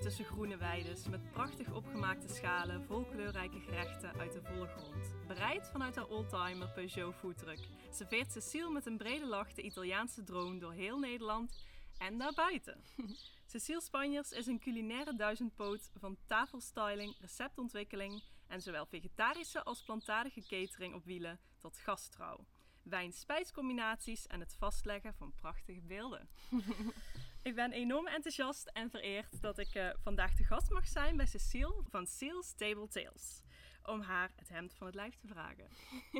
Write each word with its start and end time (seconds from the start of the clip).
tussen 0.00 0.24
groene 0.24 0.56
weides 0.56 1.08
met 1.08 1.30
prachtig 1.30 1.72
opgemaakte 1.72 2.28
schalen 2.28 2.84
vol 2.84 3.04
kleurrijke 3.04 3.60
gerechten 3.60 4.18
uit 4.18 4.32
de 4.32 4.42
volle 4.42 4.66
grond. 4.66 5.14
Bereid 5.26 5.68
vanuit 5.72 5.96
haar 5.96 6.06
oldtimer 6.06 6.68
Peugeot 6.68 7.14
foodtruck 7.14 7.58
serveert 7.90 8.32
Cecile 8.32 8.70
met 8.70 8.86
een 8.86 8.96
brede 8.96 9.26
lach 9.26 9.52
de 9.52 9.62
Italiaanse 9.62 10.24
droom 10.24 10.58
door 10.58 10.72
heel 10.72 10.98
Nederland 10.98 11.64
en 11.98 12.18
daarbuiten. 12.18 12.82
Cecile 13.52 13.80
Spanjers 13.80 14.32
is 14.32 14.46
een 14.46 14.60
culinaire 14.60 15.16
duizendpoot 15.16 15.90
van 15.94 16.16
tafelstyling, 16.26 17.16
receptontwikkeling 17.20 18.22
en 18.46 18.60
zowel 18.60 18.86
vegetarische 18.86 19.62
als 19.62 19.82
plantaardige 19.82 20.40
catering 20.40 20.94
op 20.94 21.04
wielen 21.04 21.38
tot 21.58 21.78
gasttrouw 21.78 22.46
wijn-spijscombinaties 22.88 24.26
en 24.26 24.40
het 24.40 24.54
vastleggen 24.58 25.14
van 25.14 25.32
prachtige 25.34 25.80
beelden. 25.80 26.28
ik 27.48 27.54
ben 27.54 27.72
enorm 27.72 28.06
enthousiast 28.06 28.70
en 28.72 28.90
vereerd 28.90 29.42
dat 29.42 29.58
ik 29.58 29.74
uh, 29.74 29.88
vandaag 30.02 30.34
de 30.34 30.44
gast 30.44 30.70
mag 30.70 30.88
zijn 30.88 31.16
bij 31.16 31.26
Cecile 31.26 31.82
van 31.90 32.06
Seals 32.06 32.54
Table 32.54 32.88
Tales. 32.88 33.42
Om 33.82 34.00
haar 34.00 34.30
het 34.36 34.48
hemd 34.48 34.74
van 34.74 34.86
het 34.86 34.94
lijf 34.94 35.16
te 35.16 35.26
vragen. 35.26 35.68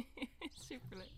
Superleuk. 0.69 1.13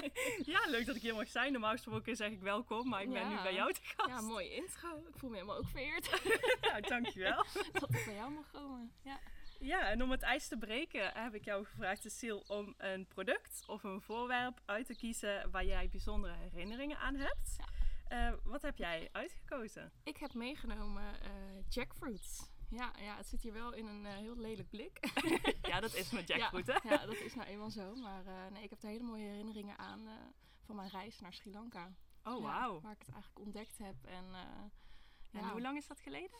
ja, 0.52 0.66
leuk 0.66 0.86
dat 0.86 0.96
ik 0.96 1.02
hier 1.02 1.14
mag 1.14 1.28
zijn. 1.28 1.52
Normaal 1.52 1.70
gesproken 1.70 2.16
zeg 2.16 2.30
ik 2.30 2.40
welkom, 2.40 2.88
maar 2.88 3.02
ik 3.02 3.12
ben 3.12 3.28
nu 3.28 3.34
bij 3.34 3.54
jou 3.54 3.72
te 3.72 3.80
gast. 3.82 4.08
Ja, 4.08 4.20
mooi 4.20 4.48
intro. 4.48 4.96
Ik 4.96 5.18
voel 5.18 5.30
me 5.30 5.36
helemaal 5.36 5.56
ook 5.56 5.68
vereerd. 5.68 6.10
nou, 6.70 6.80
dankjewel. 6.80 7.44
dat 7.72 7.94
ik 7.94 8.04
bij 8.04 8.14
jou 8.14 8.30
mag 8.30 8.50
komen. 8.50 8.92
Ja. 9.02 9.20
Ja, 9.58 9.90
en 9.90 10.02
om 10.02 10.10
het 10.10 10.22
ijs 10.22 10.48
te 10.48 10.58
breken 10.58 11.12
heb 11.12 11.34
ik 11.34 11.44
jou 11.44 11.64
gevraagd, 11.64 12.02
Cecile, 12.02 12.42
om 12.46 12.74
een 12.78 13.06
product 13.06 13.64
of 13.66 13.82
een 13.82 14.00
voorwerp 14.00 14.60
uit 14.64 14.86
te 14.86 14.96
kiezen 14.96 15.50
waar 15.50 15.64
jij 15.64 15.88
bijzondere 15.88 16.34
herinneringen 16.34 16.98
aan 16.98 17.14
hebt. 17.14 17.54
Ja. 17.58 17.83
Uh, 18.14 18.32
wat 18.44 18.62
heb 18.62 18.76
jij 18.76 19.08
uitgekozen? 19.12 19.92
Ik 20.02 20.16
heb 20.16 20.34
meegenomen 20.34 21.04
uh, 21.22 21.62
jackfruit. 21.68 22.52
Ja, 22.70 22.92
ja, 22.98 23.16
het 23.16 23.26
zit 23.26 23.42
hier 23.42 23.52
wel 23.52 23.72
in 23.72 23.86
een 23.86 24.04
uh, 24.04 24.12
heel 24.12 24.36
lelijk 24.36 24.70
blik. 24.70 24.98
ja, 25.70 25.80
dat 25.80 25.94
is 25.94 26.10
met 26.10 26.28
jackfruit, 26.30 26.66
ja, 26.66 26.80
hè? 26.82 26.88
Ja, 26.88 27.06
dat 27.06 27.16
is 27.16 27.34
nou 27.34 27.48
eenmaal 27.48 27.70
zo. 27.70 27.94
Maar 27.94 28.24
nee, 28.52 28.62
ik 28.62 28.70
heb 28.70 28.82
er 28.82 28.88
hele 28.88 29.04
mooie 29.04 29.26
herinneringen 29.26 29.78
aan 29.78 30.08
van 30.64 30.76
mijn 30.76 30.88
reis 30.88 31.20
naar 31.20 31.32
Sri 31.32 31.50
Lanka. 31.50 31.92
Oh, 32.24 32.42
wauw. 32.42 32.80
waar 32.80 32.92
ik 32.92 32.98
het 32.98 33.14
eigenlijk 33.14 33.44
ontdekt 33.44 33.78
heb. 33.78 34.04
En, 34.04 34.24
en 35.32 35.48
hoe 35.48 35.60
lang 35.60 35.76
is 35.76 35.86
dat 35.86 36.00
geleden? 36.00 36.38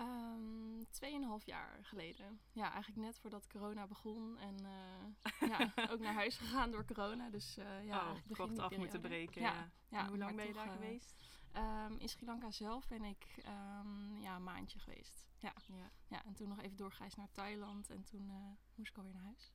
Um, 0.00 0.86
tweeënhalf 0.90 1.46
jaar 1.46 1.78
geleden. 1.82 2.40
Ja, 2.52 2.72
eigenlijk 2.72 3.06
net 3.06 3.18
voordat 3.18 3.46
corona 3.46 3.86
begon. 3.86 4.38
En 4.38 4.56
uh, 4.62 5.48
ja, 5.48 5.72
ook 5.92 6.00
naar 6.00 6.14
huis 6.14 6.36
gegaan 6.36 6.70
door 6.70 6.84
corona. 6.84 7.30
Dus 7.30 7.58
uh, 7.58 7.84
ja, 7.86 8.10
oh, 8.10 8.36
kort 8.36 8.58
af 8.58 8.76
moeten 8.76 9.00
breken. 9.00 9.42
Ja. 9.42 9.70
ja. 9.88 10.00
En 10.00 10.06
hoe 10.06 10.18
lang 10.18 10.36
ben 10.36 10.46
je 10.46 10.52
daar 10.52 10.66
uh, 10.66 10.72
geweest? 10.72 11.14
Um, 11.56 11.98
in 11.98 12.08
Sri 12.08 12.26
Lanka 12.26 12.50
zelf 12.50 12.88
ben 12.88 13.04
ik 13.04 13.26
um, 13.38 14.20
ja, 14.20 14.36
een 14.36 14.42
maandje 14.42 14.78
geweest. 14.78 15.26
Ja. 15.38 15.52
Ja. 15.66 15.90
ja, 16.08 16.24
en 16.24 16.34
toen 16.34 16.48
nog 16.48 16.60
even 16.60 16.76
doorgereisd 16.76 17.16
naar 17.16 17.30
Thailand. 17.32 17.90
En 17.90 18.04
toen 18.04 18.30
moest 18.74 18.90
ik 18.90 18.96
alweer 18.96 19.12
naar 19.12 19.22
huis. 19.22 19.52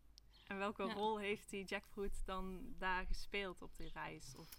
En 0.48 0.58
welke 0.58 0.84
rol 0.84 1.18
heeft 1.18 1.50
die 1.50 1.66
jackfruit 1.66 2.26
dan 2.26 2.74
daar 2.78 3.06
gespeeld 3.06 3.62
op 3.62 3.78
die 3.78 3.90
reis? 3.94 4.36
Of? 4.36 4.50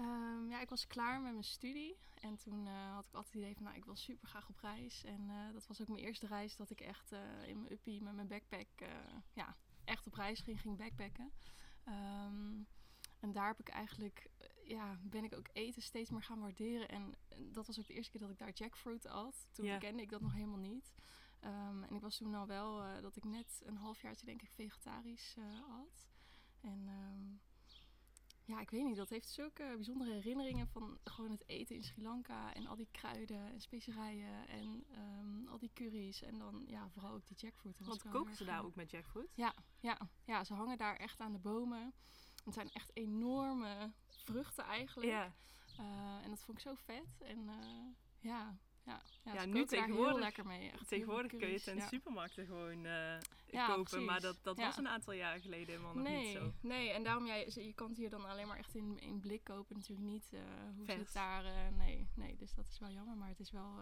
Um, 0.00 0.48
ja, 0.48 0.60
ik 0.60 0.68
was 0.68 0.86
klaar 0.86 1.20
met 1.20 1.32
mijn 1.32 1.44
studie. 1.44 1.98
En 2.14 2.36
toen 2.36 2.66
uh, 2.66 2.94
had 2.94 3.06
ik 3.06 3.14
altijd 3.14 3.34
het 3.34 3.42
idee 3.42 3.54
van, 3.54 3.62
nou, 3.62 3.76
ik 3.76 3.84
wil 3.84 3.96
super 3.96 4.28
graag 4.28 4.48
op 4.48 4.58
reis. 4.58 5.04
En 5.04 5.20
uh, 5.20 5.52
dat 5.52 5.66
was 5.66 5.80
ook 5.80 5.88
mijn 5.88 6.04
eerste 6.04 6.26
reis 6.26 6.56
dat 6.56 6.70
ik 6.70 6.80
echt 6.80 7.12
uh, 7.12 7.46
in 7.46 7.58
mijn 7.60 7.72
uppie 7.72 8.02
met 8.02 8.14
mijn 8.14 8.28
backpack, 8.28 8.68
ja, 9.32 9.56
echt 9.84 10.06
op 10.06 10.14
reis 10.14 10.40
ging, 10.40 10.60
ging 10.60 10.76
backpacken. 10.76 11.32
Um, 11.88 12.66
en 13.20 13.32
daar 13.32 13.46
heb 13.46 13.60
ik 13.60 13.68
eigenlijk, 13.68 14.30
ja, 14.64 14.98
ben 15.02 15.24
ik 15.24 15.34
ook 15.34 15.48
eten 15.52 15.82
steeds 15.82 16.10
meer 16.10 16.22
gaan 16.22 16.40
waarderen. 16.40 16.88
En 16.88 17.14
dat 17.52 17.66
was 17.66 17.78
ook 17.78 17.86
de 17.86 17.94
eerste 17.94 18.10
keer 18.10 18.20
dat 18.20 18.30
ik 18.30 18.38
daar 18.38 18.52
jackfruit 18.52 19.06
at. 19.06 19.48
Toen 19.52 19.64
yeah. 19.64 19.80
kende 19.80 20.02
ik 20.02 20.10
dat 20.10 20.20
nog 20.20 20.32
helemaal 20.32 20.58
niet. 20.58 20.94
Um, 21.44 21.82
en 21.82 21.94
ik 21.94 22.00
was 22.00 22.16
toen 22.16 22.34
al 22.34 22.46
wel, 22.46 23.00
dat 23.00 23.16
ik 23.16 23.24
net 23.24 23.62
een 23.64 23.76
half 23.76 24.02
jaar 24.02 24.16
denk 24.24 24.42
ik 24.42 24.50
vegetarisch 24.50 25.36
at. 25.68 26.08
En 26.60 26.88
ja, 28.50 28.60
ik 28.60 28.70
weet 28.70 28.84
niet. 28.84 28.96
Dat 28.96 29.08
heeft 29.08 29.28
zulke 29.28 29.72
bijzondere 29.74 30.12
herinneringen 30.12 30.68
van 30.68 30.98
gewoon 31.04 31.30
het 31.30 31.48
eten 31.48 31.76
in 31.76 31.82
Sri 31.82 32.02
Lanka. 32.02 32.54
En 32.54 32.66
al 32.66 32.76
die 32.76 32.88
kruiden 32.90 33.52
en 33.52 33.60
specerijen 33.60 34.48
en 34.48 34.84
um, 34.98 35.48
al 35.48 35.58
die 35.58 35.70
curry's. 35.74 36.22
En 36.22 36.38
dan 36.38 36.64
ja, 36.66 36.88
vooral 36.88 37.12
ook 37.12 37.26
die 37.26 37.36
jackfruit. 37.36 37.78
Want 37.78 38.08
koken 38.08 38.36
ze 38.36 38.44
daar 38.44 38.64
ook 38.64 38.74
met 38.74 38.90
jackfruit? 38.90 39.30
Ja, 39.34 39.54
ja, 39.80 39.98
ja, 40.24 40.44
ze 40.44 40.54
hangen 40.54 40.78
daar 40.78 40.96
echt 40.96 41.20
aan 41.20 41.32
de 41.32 41.38
bomen. 41.38 41.92
Het 42.44 42.54
zijn 42.54 42.70
echt 42.72 42.90
enorme 42.94 43.92
vruchten 44.08 44.64
eigenlijk. 44.64 45.10
Ja. 45.10 45.32
Uh, 45.80 46.24
en 46.24 46.30
dat 46.30 46.42
vond 46.42 46.58
ik 46.58 46.64
zo 46.64 46.74
vet. 46.74 47.20
En 47.20 47.38
uh, 47.38 47.86
ja, 48.18 48.58
ja, 48.90 49.32
ja, 49.32 49.32
ja 49.32 49.44
nu 49.44 49.64
tegenwoordig, 49.64 50.12
heel 50.12 50.18
lekker 50.18 50.46
mee. 50.46 50.70
Echt 50.70 50.88
tegenwoordig 50.88 51.30
kun 51.30 51.48
je 51.48 51.54
het 51.54 51.66
in 51.66 51.76
de 51.76 51.86
supermarkten 51.90 52.46
gewoon 52.46 52.84
uh, 52.84 53.18
ja, 53.46 53.66
kopen. 53.66 53.82
Precies. 53.82 54.06
Maar 54.06 54.20
dat, 54.20 54.36
dat 54.42 54.56
was 54.56 54.76
een 54.76 54.88
aantal 54.88 55.12
jaar 55.12 55.40
geleden 55.40 55.66
helemaal 55.66 55.94
nog 55.94 56.02
nee, 56.02 56.24
niet 56.24 56.36
zo. 56.36 56.52
Nee, 56.60 56.90
en 56.90 57.02
daarom, 57.02 57.26
jij, 57.26 57.50
je 57.54 57.72
kan 57.74 57.88
het 57.88 57.96
hier 57.96 58.10
dan 58.10 58.24
alleen 58.24 58.46
maar 58.46 58.58
echt 58.58 58.74
in, 58.74 58.98
in 59.00 59.20
blik 59.20 59.44
kopen. 59.44 59.76
Natuurlijk 59.76 60.08
niet 60.08 60.30
uh, 60.32 60.40
hoe 60.76 60.84
Vers. 60.84 60.98
het 60.98 61.12
daar... 61.12 61.44
Uh, 61.44 61.76
nee, 61.76 62.08
nee, 62.14 62.36
dus 62.36 62.54
dat 62.54 62.68
is 62.68 62.78
wel 62.78 62.90
jammer. 62.90 63.16
Maar 63.16 63.28
het 63.28 63.40
is 63.40 63.50
wel 63.50 63.80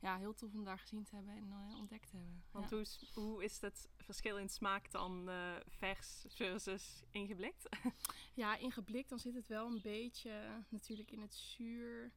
ja, 0.00 0.18
heel 0.18 0.34
tof 0.34 0.54
om 0.54 0.64
daar 0.64 0.78
gezien 0.78 1.04
te 1.04 1.14
hebben 1.14 1.34
en 1.34 1.52
ontdekt 1.78 2.10
te 2.10 2.16
hebben. 2.16 2.44
Want 2.50 2.70
hoe, 2.70 2.80
is, 2.80 3.10
hoe 3.14 3.44
is 3.44 3.60
het 3.60 3.88
verschil 3.96 4.38
in 4.38 4.48
smaak 4.48 4.90
dan 4.90 5.30
vers 5.66 6.24
versus 6.28 7.02
ingeblikt? 7.10 7.68
ja, 8.34 8.56
ingeblikt 8.56 9.08
dan 9.08 9.18
zit 9.18 9.34
het 9.34 9.46
wel 9.46 9.66
een 9.66 9.80
beetje 9.82 10.64
natuurlijk 10.68 11.10
in 11.10 11.20
het 11.20 11.34
zuur... 11.34 12.12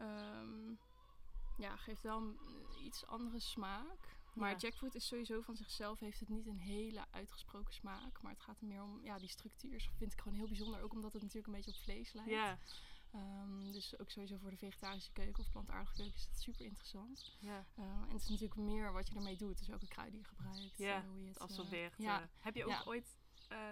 Um, 0.00 0.78
ja, 1.58 1.76
geeft 1.76 2.02
wel 2.02 2.18
een 2.18 2.38
iets 2.84 3.06
andere 3.06 3.40
smaak. 3.40 4.16
Maar 4.34 4.50
ja. 4.50 4.56
jackfruit 4.56 4.94
is 4.94 5.06
sowieso 5.06 5.40
van 5.40 5.56
zichzelf 5.56 5.98
heeft 5.98 6.20
het 6.20 6.28
niet 6.28 6.46
een 6.46 6.58
hele 6.58 7.04
uitgesproken 7.10 7.74
smaak. 7.74 8.22
Maar 8.22 8.32
het 8.32 8.42
gaat 8.42 8.60
er 8.60 8.66
meer 8.66 8.82
om, 8.82 9.00
ja, 9.02 9.18
die 9.18 9.28
structuur 9.28 9.90
vind 9.96 10.12
ik 10.12 10.20
gewoon 10.20 10.38
heel 10.38 10.46
bijzonder. 10.46 10.82
Ook 10.82 10.92
omdat 10.92 11.12
het 11.12 11.22
natuurlijk 11.22 11.46
een 11.46 11.54
beetje 11.54 11.70
op 11.70 11.76
vlees 11.76 12.12
lijkt. 12.12 12.30
Ja. 12.30 12.58
Um, 13.14 13.72
dus 13.72 13.98
ook 13.98 14.10
sowieso 14.10 14.36
voor 14.36 14.50
de 14.50 14.56
vegetarische 14.56 15.12
keuken 15.12 15.42
of 15.42 15.50
plantaardige 15.50 15.94
keuken 15.94 16.14
is 16.14 16.28
dat 16.28 16.40
super 16.40 16.64
interessant. 16.64 17.36
Ja. 17.40 17.66
Uh, 17.78 17.84
en 17.84 18.12
het 18.12 18.22
is 18.22 18.28
natuurlijk 18.28 18.60
meer 18.60 18.92
wat 18.92 19.08
je 19.08 19.14
ermee 19.14 19.36
doet. 19.36 19.58
Dus 19.58 19.68
welke 19.68 19.88
kruiden 19.88 20.18
je 20.18 20.24
gebruikt. 20.24 20.78
Ja, 20.78 21.02
uh, 21.02 21.08
hoe 21.08 21.22
je 21.22 21.28
het 21.28 21.38
absorbeert. 21.38 21.92
Uh, 21.92 22.06
ja. 22.06 22.28
heb 22.38 22.54
je 22.54 22.64
ook 22.64 22.82
ooit 22.86 23.16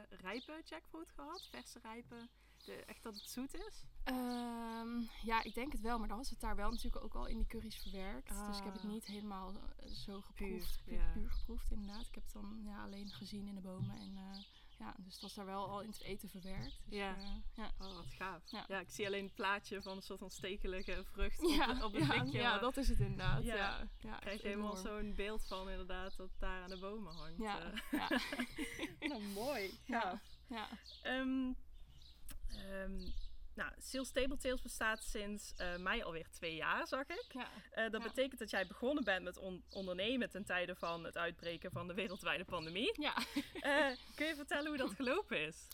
rijpe 0.08 0.62
jackfruit 0.64 1.10
gehad? 1.10 1.48
Verse 1.50 1.78
rijpe? 1.78 2.28
De, 2.66 2.84
echt 2.86 3.02
dat 3.02 3.14
het 3.14 3.28
zoet 3.28 3.54
is? 3.54 3.84
Um, 4.04 5.08
ja, 5.22 5.42
ik 5.42 5.54
denk 5.54 5.72
het 5.72 5.80
wel. 5.80 5.98
Maar 5.98 6.08
dan 6.08 6.16
was 6.16 6.30
het 6.30 6.40
daar 6.40 6.56
wel 6.56 6.70
natuurlijk 6.70 7.04
ook 7.04 7.14
al 7.14 7.26
in 7.26 7.36
die 7.36 7.46
curry's 7.46 7.76
verwerkt. 7.76 8.30
Ah. 8.30 8.46
Dus 8.46 8.58
ik 8.58 8.64
heb 8.64 8.72
het 8.72 8.82
niet 8.82 9.06
helemaal 9.06 9.52
zo 9.92 10.20
geproefd. 10.20 10.82
Puur, 10.84 10.94
ja. 10.94 11.12
puur, 11.12 11.30
geproefd, 11.30 11.70
inderdaad. 11.70 12.06
Ik 12.06 12.14
heb 12.14 12.24
het 12.24 12.32
dan 12.32 12.60
ja, 12.64 12.84
alleen 12.84 13.08
gezien 13.08 13.46
in 13.46 13.54
de 13.54 13.60
bomen. 13.60 13.96
En 13.98 14.12
uh, 14.14 14.42
ja, 14.78 14.94
dus 14.98 15.12
het 15.12 15.22
was 15.22 15.34
daar 15.34 15.46
wel 15.46 15.68
al 15.68 15.80
in 15.80 15.88
het 15.88 16.00
eten 16.00 16.28
verwerkt. 16.28 16.82
Dus, 16.84 16.98
ja. 16.98 17.16
Uh, 17.16 17.24
ja. 17.54 17.70
Oh, 17.78 17.96
wat 17.96 18.10
gaaf. 18.18 18.42
Ja. 18.50 18.64
ja. 18.68 18.80
ik 18.80 18.90
zie 18.90 19.06
alleen 19.06 19.24
het 19.24 19.34
plaatje 19.34 19.82
van 19.82 19.96
een 19.96 20.02
soort 20.02 20.18
van 20.18 20.30
stekelige 20.30 21.04
vrucht 21.04 21.40
ja, 21.56 21.70
op, 21.70 21.82
op 21.82 21.92
het 21.92 22.06
ja, 22.06 22.20
blikje. 22.20 22.38
Ja, 22.38 22.58
dat 22.58 22.76
is 22.76 22.88
het 22.88 23.00
inderdaad. 23.00 23.42
Ja, 23.42 23.88
ja. 23.98 24.16
krijg 24.18 24.42
je 24.42 24.48
helemaal 24.48 24.76
zo'n 24.76 25.14
beeld 25.14 25.46
van 25.46 25.70
inderdaad 25.70 26.16
dat 26.16 26.30
daar 26.38 26.62
aan 26.62 26.70
de 26.70 26.78
bomen 26.78 27.14
hangt. 27.14 27.38
Ja, 27.38 27.72
uh. 27.90 28.10
nou, 29.08 29.22
mooi. 29.22 29.78
Ja. 29.84 30.20
ja. 30.46 30.68
Um, 31.04 31.56
Um, 32.82 33.14
nou, 33.54 33.72
Sales 33.78 34.10
Table 34.10 34.36
Tales 34.36 34.62
bestaat 34.62 35.02
sinds 35.02 35.54
uh, 35.60 35.76
mei 35.76 36.02
alweer 36.02 36.28
twee 36.30 36.54
jaar, 36.54 36.86
zag 36.86 37.06
ik. 37.06 37.32
Ja. 37.32 37.48
Uh, 37.74 37.90
dat 37.90 38.02
ja. 38.02 38.08
betekent 38.08 38.38
dat 38.38 38.50
jij 38.50 38.66
begonnen 38.66 39.04
bent 39.04 39.24
met 39.24 39.38
on 39.38 39.64
ondernemen 39.70 40.30
ten 40.30 40.44
tijde 40.44 40.74
van 40.74 41.04
het 41.04 41.16
uitbreken 41.16 41.70
van 41.70 41.86
de 41.86 41.94
wereldwijde 41.94 42.44
pandemie. 42.44 43.00
Ja. 43.00 43.16
Uh, 43.54 43.96
kun 44.14 44.26
je 44.26 44.34
vertellen 44.34 44.66
hoe 44.66 44.76
dat 44.76 44.94
gelopen 44.94 45.46
is? 45.46 45.68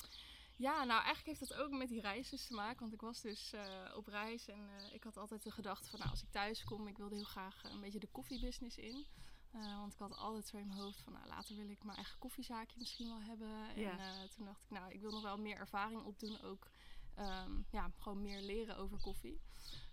Ja, 0.56 0.84
nou 0.84 1.02
eigenlijk 1.04 1.26
heeft 1.26 1.50
dat 1.50 1.58
ook 1.58 1.70
met 1.70 1.88
die 1.88 2.00
reizen 2.00 2.38
te 2.38 2.54
maken. 2.54 2.80
Want 2.80 2.92
ik 2.92 3.00
was 3.00 3.20
dus 3.20 3.52
op 3.94 4.06
reis 4.06 4.48
en 4.48 4.68
ik 4.92 5.02
had 5.02 5.16
altijd 5.16 5.42
de 5.42 5.50
gedachte 5.50 5.90
van... 5.90 5.98
nou, 5.98 6.10
als 6.10 6.22
ik 6.22 6.30
thuis 6.30 6.64
kom, 6.64 6.86
ik 6.86 6.96
wilde 6.96 7.14
heel 7.14 7.24
graag 7.24 7.64
een 7.64 7.80
beetje 7.80 7.98
de 7.98 8.10
koffiebusiness 8.12 8.78
in. 8.78 9.06
Uh, 9.54 9.78
want 9.78 9.92
ik 9.92 9.98
had 9.98 10.16
altijd 10.16 10.46
zo 10.46 10.56
in 10.56 10.66
mijn 10.66 10.78
hoofd 10.78 11.00
van, 11.00 11.12
nou, 11.12 11.26
later 11.26 11.56
wil 11.56 11.70
ik 11.70 11.84
mijn 11.84 11.96
eigen 11.96 12.18
koffiezaakje 12.18 12.78
misschien 12.78 13.08
wel 13.08 13.20
hebben. 13.20 13.80
Ja. 13.80 13.90
En 13.90 13.98
uh, 13.98 14.28
toen 14.36 14.44
dacht 14.44 14.62
ik, 14.62 14.70
nou, 14.70 14.92
ik 14.92 15.00
wil 15.00 15.10
nog 15.10 15.22
wel 15.22 15.38
meer 15.38 15.56
ervaring 15.56 16.02
opdoen. 16.02 16.40
Ook 16.40 16.70
um, 17.18 17.66
ja, 17.70 17.90
gewoon 17.98 18.22
meer 18.22 18.40
leren 18.40 18.76
over 18.76 19.00
koffie. 19.00 19.40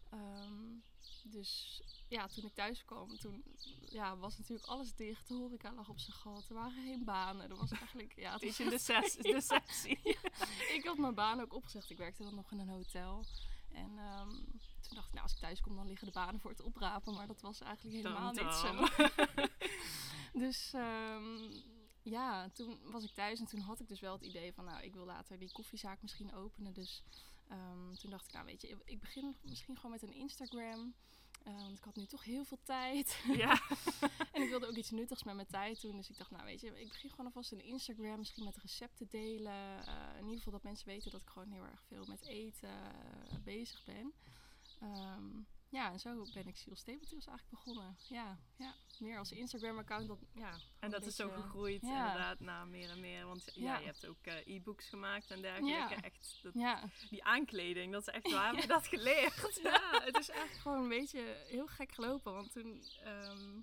Ehm, 0.10 0.78
dus 1.24 1.82
ja, 2.08 2.28
toen 2.28 2.46
ik 2.46 2.54
thuis 2.54 2.86
kwam, 2.86 3.18
toen 3.18 3.44
ja, 3.90 4.18
was 4.18 4.38
natuurlijk 4.38 4.68
alles 4.68 4.96
dicht. 4.96 5.28
De 5.28 5.34
horeca 5.34 5.74
lag 5.74 5.90
op 5.90 6.00
zijn 6.00 6.18
gat. 6.18 6.50
Er 6.50 6.56
waren 6.56 6.84
geen 6.84 7.04
banen. 7.04 7.50
Er 7.50 7.56
was 7.58 7.72
eigenlijk, 7.72 8.14
ja, 8.16 8.34
het 8.34 8.60
een 8.60 8.70
deces- 8.70 9.16
deceptie. 9.16 10.00
ik 10.78 10.82
had 10.84 10.98
mijn 10.98 11.16
baan 11.16 11.42
ook 11.42 11.54
opgezegd. 11.54 11.90
Ik 11.90 11.98
werkte 11.98 12.24
dan 12.24 12.36
nog 12.36 12.52
in 12.52 12.60
een 12.60 12.70
hotel. 12.70 13.26
En 13.72 13.98
ehm, 13.98 14.36
toen 14.90 14.98
dacht 14.98 15.08
ik, 15.08 15.14
nou, 15.14 15.26
als 15.26 15.34
ik 15.34 15.40
thuis 15.40 15.62
kom, 15.62 15.76
dan 15.76 15.88
liggen 15.88 16.08
de 16.08 16.14
banen 16.14 16.40
voor 16.40 16.52
het 16.52 16.62
oprapen. 16.62 17.14
Maar 17.14 17.28
dat 17.28 17.42
was 17.42 17.62
eigenlijk 17.62 17.96
helemaal 17.96 18.32
niet 18.32 18.54
zo. 18.54 18.88
dus 20.44 20.74
ehm, 20.74 21.52
ja, 22.02 22.50
toen 22.50 22.80
was 22.92 23.04
ik 23.04 23.12
thuis 23.12 23.40
en 23.40 23.46
toen 23.46 23.60
had 23.60 23.80
ik 23.80 23.88
dus 23.88 24.00
wel 24.00 24.14
het 24.14 24.24
idee 24.24 24.54
van, 24.54 24.66
nou, 24.66 24.84
ik 24.84 24.94
wil 24.94 25.06
later 25.06 25.40
die 25.40 25.52
koffiezaak 25.52 26.02
misschien 26.02 26.34
openen. 26.34 26.74
Dus 26.74 27.04
ehm, 27.48 27.94
toen 27.94 28.10
dacht 28.10 28.28
ik, 28.28 28.34
nou, 28.34 28.46
weet 28.46 28.62
je, 28.62 28.78
ik 28.86 29.00
begin 29.00 29.36
misschien 29.42 29.76
gewoon 29.76 29.92
met 29.92 30.04
een 30.04 30.14
Instagram. 30.14 30.94
Eh, 31.44 31.54
want 31.54 31.78
ik 31.78 31.84
had 31.84 31.96
nu 31.96 32.06
toch 32.06 32.24
heel 32.24 32.44
veel 32.44 32.60
tijd. 32.64 33.24
Ja. 33.34 33.62
En 34.34 34.42
ik 34.42 34.50
wilde 34.50 34.68
ook 34.68 34.76
iets 34.76 34.92
nuttigs 34.92 35.24
met 35.24 35.36
mijn 35.36 35.48
tijd 35.48 35.82
doen. 35.82 35.96
Dus 35.96 36.10
ik 36.10 36.18
dacht, 36.18 36.32
nou 36.32 36.46
weet 36.46 36.62
je, 36.62 36.80
ik 36.80 36.88
begin 36.88 37.10
gewoon 37.10 37.26
alvast 37.26 37.52
een 37.52 37.64
Instagram. 37.64 38.18
Misschien 38.18 38.44
met 38.44 38.58
recepten 38.58 39.08
delen. 39.10 39.86
Eh, 39.86 39.94
in 40.18 40.24
ieder 40.24 40.38
geval 40.38 40.54
dat 40.54 40.64
mensen 40.64 40.88
weten 40.88 41.12
dat 41.12 41.22
ik 41.22 41.30
gewoon 41.30 41.52
heel 41.52 41.66
erg 41.66 41.84
veel 41.88 42.06
met 42.06 42.22
eten 42.22 42.70
eh, 42.70 43.38
bezig 43.44 43.84
ben. 43.84 44.14
Ehm, 44.80 45.42
ja, 45.70 45.92
en 45.92 46.00
zo 46.00 46.26
ben 46.34 46.48
ik 46.48 46.56
Seal 46.58 46.76
Stapletools 46.76 47.28
eigenlijk 47.28 47.50
begonnen. 47.50 47.98
Ja, 48.08 48.40
ja. 48.56 48.74
meer 49.00 49.18
als 49.18 49.32
Instagram-account. 49.32 50.08
Dat, 50.08 50.18
ja, 50.34 50.60
En 50.80 50.92
dat 50.92 51.06
is 51.06 51.16
zo 51.16 51.30
gegroeid 51.30 51.82
ja. 51.82 52.06
inderdaad 52.06 52.40
naar 52.40 52.68
meer 52.68 52.90
en 52.90 53.00
meer. 53.00 53.26
Want 53.26 53.52
ja, 53.54 53.62
Ja. 53.64 53.78
je 53.80 53.86
hebt 53.86 54.08
ook 54.08 54.22
eh, 54.22 54.56
e-books 54.56 54.90
gemaakt 54.90 55.32
en 55.32 55.42
dergelijke. 55.42 55.94
Ja. 55.94 56.02
Echt, 56.02 56.40
dat, 56.42 56.54
die 57.10 57.24
aankleding, 57.24 57.92
dat 57.92 58.02
is 58.02 58.14
echt 58.14 58.32
waar. 58.38 58.52
Heb 58.52 58.62
je 58.62 58.68
dat 58.68 58.88
geleerd? 58.88 59.60
ja, 59.64 60.02
het 60.04 60.18
is 60.18 60.30
eigenlijk 60.30 60.62
gewoon 60.62 60.84
een 60.84 60.90
beetje 60.90 61.44
heel 61.48 61.68
gek 61.68 61.92
gelopen. 61.92 62.34
Want 62.34 62.52
toen 62.52 62.84
ehm, 63.04 63.62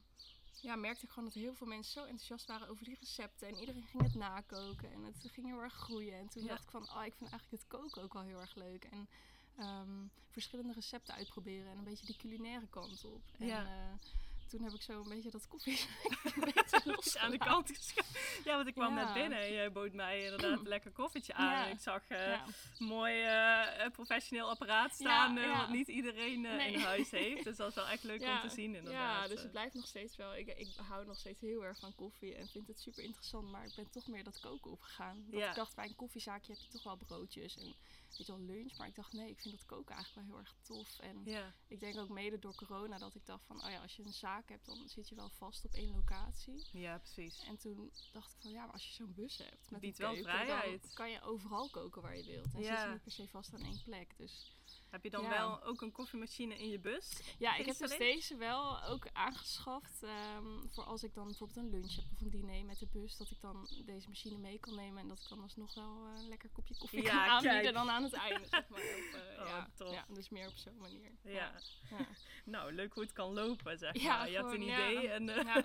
ja, 0.60 0.76
merkte 0.76 1.04
ik 1.04 1.10
gewoon 1.10 1.24
dat 1.24 1.34
heel 1.34 1.54
veel 1.54 1.66
mensen 1.66 1.92
zo 1.92 2.00
enthousiast 2.00 2.46
waren 2.46 2.68
over 2.68 2.84
die 2.84 2.96
recepten. 3.00 3.48
En 3.48 3.56
iedereen 3.56 3.86
ging 3.86 4.02
het 4.02 4.14
nakoken. 4.14 4.92
En 4.92 5.04
het 5.04 5.28
ging 5.32 5.46
heel 5.46 5.62
erg 5.62 5.74
groeien. 5.74 6.18
En 6.18 6.28
toen 6.28 6.46
dacht 6.46 6.62
ik 6.62 6.70
van, 6.70 6.82
oh, 6.82 7.04
ik 7.04 7.14
vind 7.14 7.30
eigenlijk 7.30 7.62
het 7.62 7.66
koken 7.66 8.02
ook 8.02 8.12
wel 8.12 8.22
heel 8.22 8.40
erg 8.40 8.54
leuk. 8.54 8.84
En 8.84 9.08
ehm, 9.58 10.04
verschillende 10.30 10.72
recepten 10.72 11.14
uitproberen. 11.14 11.70
En 11.70 11.78
een 11.78 11.84
beetje 11.84 12.06
die 12.06 12.16
culinaire 12.16 12.66
kant 12.70 13.04
op. 13.04 13.22
En 13.38 13.46
Ja. 13.46 13.64
eh, 13.64 14.08
toen 14.48 14.62
heb 14.62 14.72
ik 14.72 14.82
zo 14.82 15.02
een 15.02 15.08
beetje 15.08 15.30
dat 15.30 15.48
koffie 15.48 15.80
een 16.34 16.52
beetje 16.54 17.18
aan 17.18 17.30
de 17.30 17.38
kant 17.38 17.70
geschoven. 17.76 18.20
Ja, 18.44 18.54
want 18.56 18.68
ik 18.68 18.74
kwam 18.74 18.96
Ja. 18.96 19.04
net 19.04 19.14
binnen 19.14 19.38
en 19.38 19.52
jij 19.52 19.72
bood 19.72 19.92
mij 19.92 20.24
inderdaad 20.24 20.58
een 20.58 20.68
lekker 20.68 20.90
koffietje 20.90 21.34
aan. 21.34 21.50
Ja. 21.52 21.66
En 21.66 21.72
ik 21.72 21.80
zag 21.80 22.08
Ja. 22.08 22.44
mooi 22.78 23.22
eh, 23.22 23.90
professioneel 23.90 24.48
apparaat 24.50 24.94
staan, 24.94 25.34
wat 25.58 25.68
niet 25.68 25.88
iedereen 25.88 26.40
Nee. 26.40 26.72
in 26.72 26.80
huis 26.80 27.10
heeft. 27.20 27.44
Dus 27.44 27.56
dat 27.56 27.68
is 27.68 27.74
wel 27.74 27.88
echt 27.88 28.02
leuk 28.02 28.22
om 28.22 28.40
te 28.40 28.48
zien 28.48 28.74
inderdaad. 28.74 29.22
Ja, 29.22 29.28
dus 29.28 29.42
het 29.42 29.50
blijft 29.50 29.74
nog 29.74 29.86
steeds 29.86 30.16
wel. 30.16 30.34
Ik, 30.36 30.46
ik 30.46 30.68
hou 30.76 31.06
nog 31.06 31.18
steeds 31.18 31.40
heel 31.40 31.64
erg 31.64 31.78
van 31.78 31.94
koffie 31.94 32.34
en 32.34 32.48
vind 32.48 32.66
het 32.68 32.80
super 32.80 33.02
interessant. 33.02 33.50
Maar 33.50 33.64
ik 33.64 33.74
ben 33.74 33.90
toch 33.90 34.06
meer 34.06 34.24
dat 34.24 34.40
koken 34.40 34.70
opgegaan. 34.70 35.24
Dat 35.30 35.40
Ja. 35.40 35.48
Ik 35.48 35.54
dacht, 35.56 35.74
bij 35.74 35.86
een 35.86 35.96
koffiezaakje 35.96 36.52
heb 36.52 36.62
je 36.62 36.68
toch 36.68 36.82
wel 36.82 36.96
broodjes 36.96 37.56
en 37.56 37.74
weet 38.16 38.26
je 38.26 38.32
wel, 38.32 38.40
lunch. 38.42 38.76
Maar 38.78 38.86
ik 38.88 38.94
dacht, 38.94 39.12
nee, 39.12 39.30
ik 39.30 39.40
vind 39.40 39.54
dat 39.54 39.64
koken 39.66 39.94
eigenlijk 39.94 40.26
wel 40.28 40.36
heel 40.36 40.44
erg 40.46 40.56
tof. 40.62 40.98
En 40.98 41.20
Ja, 41.24 41.54
ik 41.66 41.80
denk 41.80 41.96
ook 41.98 42.08
mede 42.08 42.38
door 42.38 42.54
corona 42.54 42.98
dat 42.98 43.14
ik 43.14 43.26
dacht 43.26 43.44
van, 43.46 43.64
oh 43.64 43.70
ja, 43.70 43.82
als 43.82 43.96
je 43.96 44.04
een 44.04 44.12
zaak 44.12 44.48
hebt, 44.48 44.66
dan 44.66 44.88
zit 44.88 45.08
je 45.08 45.14
wel 45.14 45.30
vast 45.30 45.64
op 45.64 45.72
één 45.72 45.92
locatie. 45.94 46.66
ja, 46.72 46.98
precies. 46.98 47.44
En 47.44 47.56
toen 47.58 47.90
dacht 48.12 48.32
ik 48.32 48.40
van, 48.40 48.50
ja, 48.50 48.64
maar 48.64 48.72
als 48.72 48.86
je 48.88 48.94
zo'n 48.94 49.14
bus 49.14 49.38
hebt 49.38 49.70
met 49.70 49.80
Biedt 49.80 49.98
een 49.98 50.04
wel 50.04 50.14
keuken, 50.14 50.30
vrijheid. 50.32 50.82
dan 50.82 50.90
kan 50.94 51.10
je 51.10 51.22
overal 51.22 51.68
koken 51.70 52.02
waar 52.02 52.16
je 52.16 52.24
wilt. 52.24 52.54
En 52.54 52.60
Ja. 52.62 52.76
zit 52.76 52.84
je 52.86 52.90
niet 52.92 53.02
per 53.02 53.12
se 53.12 53.28
vast 53.28 53.54
aan 53.54 53.62
één 53.62 53.82
plek. 53.84 54.14
Dus 54.16 54.55
Heb 54.90 55.02
je 55.04 55.10
dan 55.10 55.22
Ja. 55.22 55.28
wel 55.28 55.62
ook 55.62 55.80
een 55.82 55.92
koffiemachine 55.92 56.54
in 56.58 56.68
je 56.68 56.78
bus? 56.78 57.20
Ja, 57.38 57.56
ik 57.56 57.66
heb 57.66 57.76
dus 57.76 57.96
deze 57.96 58.36
wel 58.36 58.82
ook 58.82 59.06
aangeschaft. 59.12 60.02
ehm, 60.02 60.44
voor 60.70 60.84
als 60.84 61.02
ik 61.02 61.14
dan 61.14 61.26
bijvoorbeeld 61.26 61.58
een 61.58 61.70
lunch 61.70 61.94
heb 61.96 62.04
of 62.12 62.20
een 62.20 62.30
diner 62.30 62.64
met 62.64 62.78
de 62.78 62.86
bus. 62.86 63.16
Dat 63.16 63.30
ik 63.30 63.40
dan 63.40 63.68
deze 63.84 64.08
machine 64.08 64.38
mee 64.38 64.58
kan 64.58 64.74
nemen. 64.74 64.98
En 65.02 65.08
dat 65.08 65.18
ik 65.22 65.28
dan 65.28 65.40
alsnog 65.42 65.74
wel 65.74 66.06
eh, 66.06 66.18
een 66.20 66.28
lekker 66.28 66.48
kopje 66.48 66.76
koffie 66.78 67.02
Ja, 67.02 67.10
kan 67.10 67.18
aanbieden 67.34 67.60
kijk. 67.62 67.74
dan 67.74 67.90
aan 67.90 68.02
het 68.02 68.12
einde. 68.12 68.46
Zeg 68.50 68.68
maar. 68.68 68.80
Of, 68.80 69.14
eh, 69.14 69.40
Oh, 69.42 69.46
ja. 69.48 69.70
tof. 69.74 69.92
ja, 69.92 70.04
dus 70.08 70.28
meer 70.28 70.46
op 70.46 70.56
zo'n 70.56 70.76
manier. 70.78 71.10
Ja. 71.24 71.52
Ja. 71.90 72.06
Nou, 72.44 72.72
leuk 72.72 72.92
hoe 72.94 73.02
het 73.02 73.12
kan 73.12 73.32
lopen, 73.32 73.78
zeg 73.78 73.96
Ja, 74.02 74.16
maar. 74.18 74.30
Je 74.30 74.36
hebt 74.36 74.52
een 74.52 74.62
idee 74.62 75.08
en... 75.08 75.28
eh, 75.28 75.56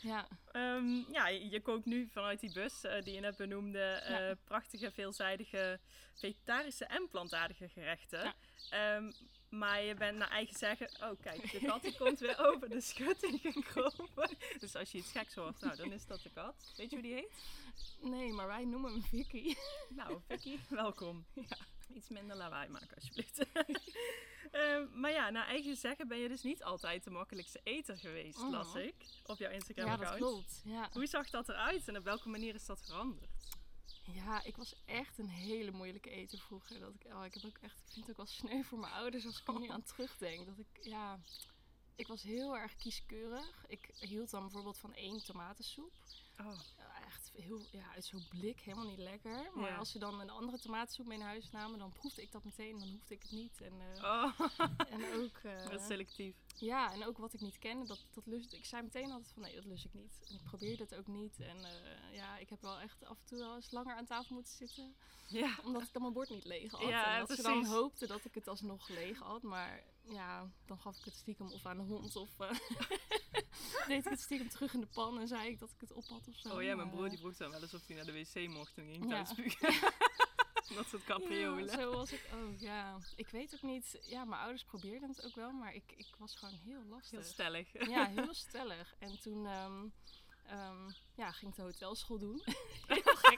Ja. 0.00 0.28
Ehm, 0.52 1.12
ja, 1.12 1.28
je 1.28 1.60
kookt 1.60 1.84
nu 1.84 2.08
vanuit 2.12 2.40
die 2.40 2.52
bus 2.52 2.84
eh, 2.84 3.02
die 3.02 3.14
je 3.14 3.20
net 3.20 3.36
benoemde 3.36 3.82
eh, 3.82 4.30
prachtige, 4.44 4.90
veelzijdige 4.90 5.80
vegetarische 6.14 6.84
en 6.84 7.08
plantaardige 7.08 7.68
gerechten. 7.68 8.22
Ja. 8.22 8.34
Ehm, 8.70 9.12
maar 9.48 9.82
je 9.82 9.94
bent 9.94 10.18
naar 10.18 10.30
eigen 10.30 10.56
zeggen, 10.56 10.90
oh 11.02 11.20
kijk, 11.20 11.50
de 11.50 11.60
kat 11.66 11.82
die 11.82 11.96
komt 11.96 12.18
weer 12.18 12.38
over 12.48 12.68
de 12.68 12.80
schutting 12.80 13.40
gekropen. 13.40 14.36
Dus 14.58 14.74
als 14.74 14.92
je 14.92 14.98
iets 14.98 15.12
geks 15.12 15.34
hoort, 15.34 15.60
nou 15.60 15.76
dan 15.76 15.92
is 15.92 16.06
dat 16.06 16.22
de 16.22 16.30
kat. 16.30 16.72
Weet 16.76 16.90
je 16.90 16.96
hoe 16.96 17.04
die 17.04 17.14
heet? 17.14 17.44
Nee, 18.00 18.32
maar 18.32 18.46
wij 18.46 18.64
noemen 18.64 18.92
hem 18.92 19.02
Vicky. 19.02 19.54
Nou, 19.88 20.20
Vicky, 20.26 20.58
welkom. 20.68 21.26
Ja, 21.34 21.56
iets 21.94 22.08
minder 22.08 22.36
lawaai 22.36 22.68
maken 22.68 22.94
alsjeblieft. 22.96 23.38
Ehm, 24.50 25.00
maar 25.00 25.10
ja, 25.10 25.30
naar 25.30 25.46
eigen 25.46 25.76
zeggen 25.76 26.08
ben 26.08 26.18
je 26.18 26.28
dus 26.28 26.42
niet 26.42 26.62
altijd 26.62 27.04
de 27.04 27.10
makkelijkste 27.10 27.60
eter 27.62 27.96
geweest, 27.98 28.38
Oh. 28.38 28.50
las 28.50 28.74
ik, 28.74 28.94
op 29.26 29.38
jouw 29.38 29.48
Ja, 29.48 29.54
Instagram-account. 29.54 30.08
dat 30.08 30.16
klopt. 30.30 30.60
Ja. 30.64 30.88
Hoe 30.92 31.06
zag 31.06 31.30
dat 31.30 31.48
eruit 31.48 31.88
en 31.88 31.96
op 31.96 32.04
welke 32.04 32.28
manier 32.28 32.54
is 32.54 32.66
dat 32.66 32.82
veranderd? 32.84 33.30
Ja, 34.02 34.42
ik 34.44 34.56
was 34.56 34.74
echt 34.84 35.18
een 35.18 35.28
hele 35.28 35.70
moeilijke 35.70 36.10
eter 36.10 36.38
vroeger. 36.38 36.80
Dat 36.80 36.94
ik, 36.94 37.12
oh, 37.14 37.24
ik 37.24 37.34
heb 37.34 37.44
ook 37.44 37.58
echt, 37.58 37.78
ik 37.86 37.92
vind 37.92 38.00
het 38.06 38.10
ook 38.10 38.16
wel 38.16 38.26
sneu 38.26 38.62
voor 38.62 38.78
mijn 38.78 38.92
ouders 38.92 39.26
als 39.26 39.40
ik 39.40 39.48
er 39.48 39.58
nu 39.60 39.68
aan 39.76 39.82
terugdenk. 39.82 40.46
Dat 40.46 40.58
ik, 40.58 40.84
ja, 40.84 41.20
ik 41.96 42.06
was 42.06 42.22
heel 42.22 42.56
erg 42.56 42.76
kieskeurig. 42.76 43.64
Ik 43.66 43.90
hield 43.98 44.30
dan 44.30 44.42
bijvoorbeeld 44.42 44.78
van 44.78 44.94
één 44.94 45.24
tomatensoep. 45.24 45.92
Oh, 46.40 46.60
Ja, 46.76 46.77
heel, 47.42 47.66
ja, 47.70 47.92
uit 47.94 48.04
zo'n 48.04 48.26
blik, 48.28 48.60
helemaal 48.60 48.86
niet 48.86 48.98
lekker. 48.98 49.50
Maar 49.54 49.70
Ja. 49.70 49.76
als 49.76 49.90
ze 49.90 49.98
dan 49.98 50.20
een 50.20 50.30
andere 50.30 50.58
tomatensoep 50.58 51.06
mee 51.06 51.18
naar 51.18 51.28
huis 51.28 51.50
namen, 51.50 51.78
dan 51.78 51.92
proefde 51.92 52.22
ik 52.22 52.32
dat 52.32 52.44
meteen. 52.44 52.78
Dan 52.78 52.88
hoefde 52.88 53.14
ik 53.14 53.22
het 53.22 53.30
niet. 53.32 53.60
En, 53.60 53.72
eh, 53.94 54.02
oh. 54.04 54.40
en 54.92 55.04
ook, 55.14 55.36
eh, 55.42 55.70
dat 55.70 55.80
is 55.80 55.86
selectief. 55.86 56.36
ja, 56.56 56.92
en 56.92 57.04
ook 57.04 57.18
wat 57.18 57.32
ik 57.32 57.40
niet 57.40 57.58
kende, 57.58 57.86
dat, 57.86 57.98
dat 58.14 58.26
lust 58.26 58.52
ik. 58.52 58.64
zei 58.64 58.82
meteen 58.82 59.10
altijd 59.10 59.32
van 59.32 59.42
nee, 59.42 59.54
dat 59.54 59.64
lust 59.64 59.84
ik 59.84 59.94
niet. 59.94 60.20
En 60.28 60.34
ik 60.34 60.42
probeerde 60.42 60.82
het 60.82 60.94
ook 60.94 61.06
niet. 61.06 61.40
En 61.40 61.64
eh, 61.64 62.14
ja, 62.14 62.38
ik 62.38 62.48
heb 62.48 62.60
wel 62.62 62.78
echt 62.78 63.04
af 63.04 63.18
en 63.18 63.24
toe 63.26 63.38
wel 63.38 63.54
eens 63.56 63.70
langer 63.70 63.96
aan 63.96 64.06
tafel 64.06 64.34
moeten 64.34 64.52
zitten 64.52 64.94
Ja, 65.28 65.58
omdat 65.64 65.82
ik 65.82 65.92
dan 65.92 66.02
mijn 66.02 66.14
bord 66.14 66.30
niet 66.30 66.44
leeg 66.44 66.70
had. 66.72 66.80
Ja, 66.80 67.14
en 67.18 67.26
dat 67.26 67.36
ze 67.36 67.42
dan 67.42 67.64
hoopte 67.64 68.06
dat 68.06 68.24
ik 68.24 68.34
het 68.34 68.48
alsnog 68.48 68.88
leeg 68.88 69.18
had. 69.18 69.42
Maar 69.42 69.82
ja, 70.02 70.50
dan 70.66 70.78
gaf 70.78 70.98
ik 70.98 71.04
het 71.04 71.14
stiekem 71.14 71.52
of 71.52 71.66
aan 71.66 71.76
de 71.76 71.82
hond 71.82 72.16
of 72.16 72.30
deed 73.88 74.04
ik 74.04 74.10
het 74.10 74.20
stiekem 74.20 74.48
terug 74.48 74.74
in 74.74 74.80
de 74.80 74.86
pan 74.86 75.20
en 75.20 75.28
zei 75.28 75.48
ik 75.48 75.58
dat 75.58 75.70
ik 75.70 75.80
het 75.80 75.92
op 75.92 76.04
had 76.08 76.28
of 76.28 76.34
zo. 76.36 76.48
oh 76.56 76.62
ja, 76.62 76.74
mijn 76.76 76.90
broer 76.90 77.04
eh, 77.04 77.10
die 77.10 77.18
vroeg 77.18 77.36
dan 77.36 77.50
wel 77.50 77.62
eens 77.62 77.74
of 77.74 77.86
hij 77.86 77.96
naar 77.96 78.04
de 78.04 78.12
wc 78.12 78.48
mocht 78.48 78.76
en 78.78 78.84
ging 78.84 79.04
Ja. 79.04 79.10
thuis 79.10 79.28
spugen. 79.28 79.92
dat 80.76 80.86
soort 80.88 81.04
capriolen. 81.04 81.64
Ja, 81.66 81.78
zo 81.80 81.92
was 81.92 82.12
ik 82.12 82.24
ook, 82.34 82.58
ja. 82.58 82.98
Ik 83.16 83.28
weet 83.28 83.54
ook 83.54 83.62
niet, 83.62 83.98
ja, 84.02 84.24
mijn 84.24 84.40
ouders 84.40 84.64
probeerden 84.64 85.08
het 85.08 85.24
ook 85.24 85.34
wel, 85.34 85.52
maar 85.52 85.74
ik, 85.74 85.92
ik 85.96 86.06
was 86.18 86.34
gewoon 86.36 86.54
heel 86.64 86.82
lastig. 86.88 87.10
Heel 87.10 87.28
stellig. 87.28 87.88
Ja, 87.88 88.06
heel 88.06 88.34
stellig. 88.34 88.94
En 88.98 89.20
toen 89.20 89.46
ehm, 89.46 89.84
ehm, 90.46 90.90
ja, 91.14 91.30
ging 91.32 91.50
ik 91.50 91.56
de 91.56 91.62
hotelschool 91.62 92.18
doen. 92.18 92.42
heel 92.86 93.02
gek 93.02 93.37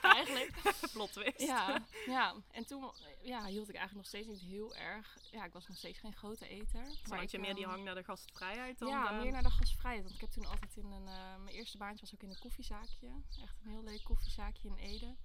Plot 1.01 1.11
twist. 1.13 1.41
Ja, 1.41 1.85
ja, 2.17 2.35
en 2.51 2.65
toen 2.65 2.91
ja, 3.21 3.45
hield 3.45 3.69
ik 3.69 3.75
eigenlijk 3.75 3.93
nog 3.95 4.05
steeds 4.05 4.27
niet 4.27 4.51
heel 4.51 4.75
erg. 4.75 5.17
Ja, 5.31 5.45
ik 5.45 5.53
was 5.53 5.67
nog 5.67 5.77
steeds 5.77 5.99
geen 5.99 6.13
grote 6.13 6.47
eter. 6.47 6.85
Maar 7.09 7.19
had 7.19 7.31
je 7.31 7.39
meer 7.39 7.53
die 7.55 7.63
ehm, 7.63 7.71
hang 7.73 7.83
naar 7.83 7.95
de 7.95 8.03
gastvrijheid 8.03 8.79
dan? 8.79 8.89
Ja, 8.89 9.11
meer 9.11 9.31
naar 9.31 9.43
de 9.43 9.49
gastvrijheid. 9.49 10.03
Want 10.03 10.15
ik 10.15 10.21
heb 10.21 10.29
toen 10.29 10.45
altijd 10.45 10.75
in 10.77 10.91
een. 10.91 11.07
eh, 11.07 11.35
mijn 11.43 11.55
eerste 11.55 11.77
baantje 11.77 12.01
was 12.05 12.13
ook 12.13 12.21
in 12.21 12.29
een 12.29 12.39
koffiezaakje. 12.39 13.07
Echt 13.41 13.55
een 13.63 13.71
heel 13.71 13.83
leuk 13.83 14.03
koffiezaakje 14.03 14.67
in 14.67 14.75
Ede. 14.75 15.15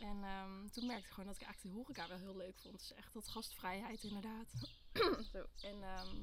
En 0.00 0.24
ehm, 0.24 0.68
toen 0.68 0.86
merkte 0.86 1.06
ik 1.06 1.10
gewoon 1.12 1.26
dat 1.26 1.36
ik 1.40 1.42
eigenlijk 1.42 1.74
de 1.74 1.82
horeca 1.82 2.08
wel 2.08 2.18
heel 2.18 2.36
leuk 2.36 2.58
vond. 2.58 2.78
Dus 2.78 2.92
echt 2.92 3.12
dat 3.14 3.28
gastvrijheid 3.28 4.02
inderdaad. 4.02 4.48
Zo. 5.32 5.46
En 5.60 5.82
ehm, 5.82 6.16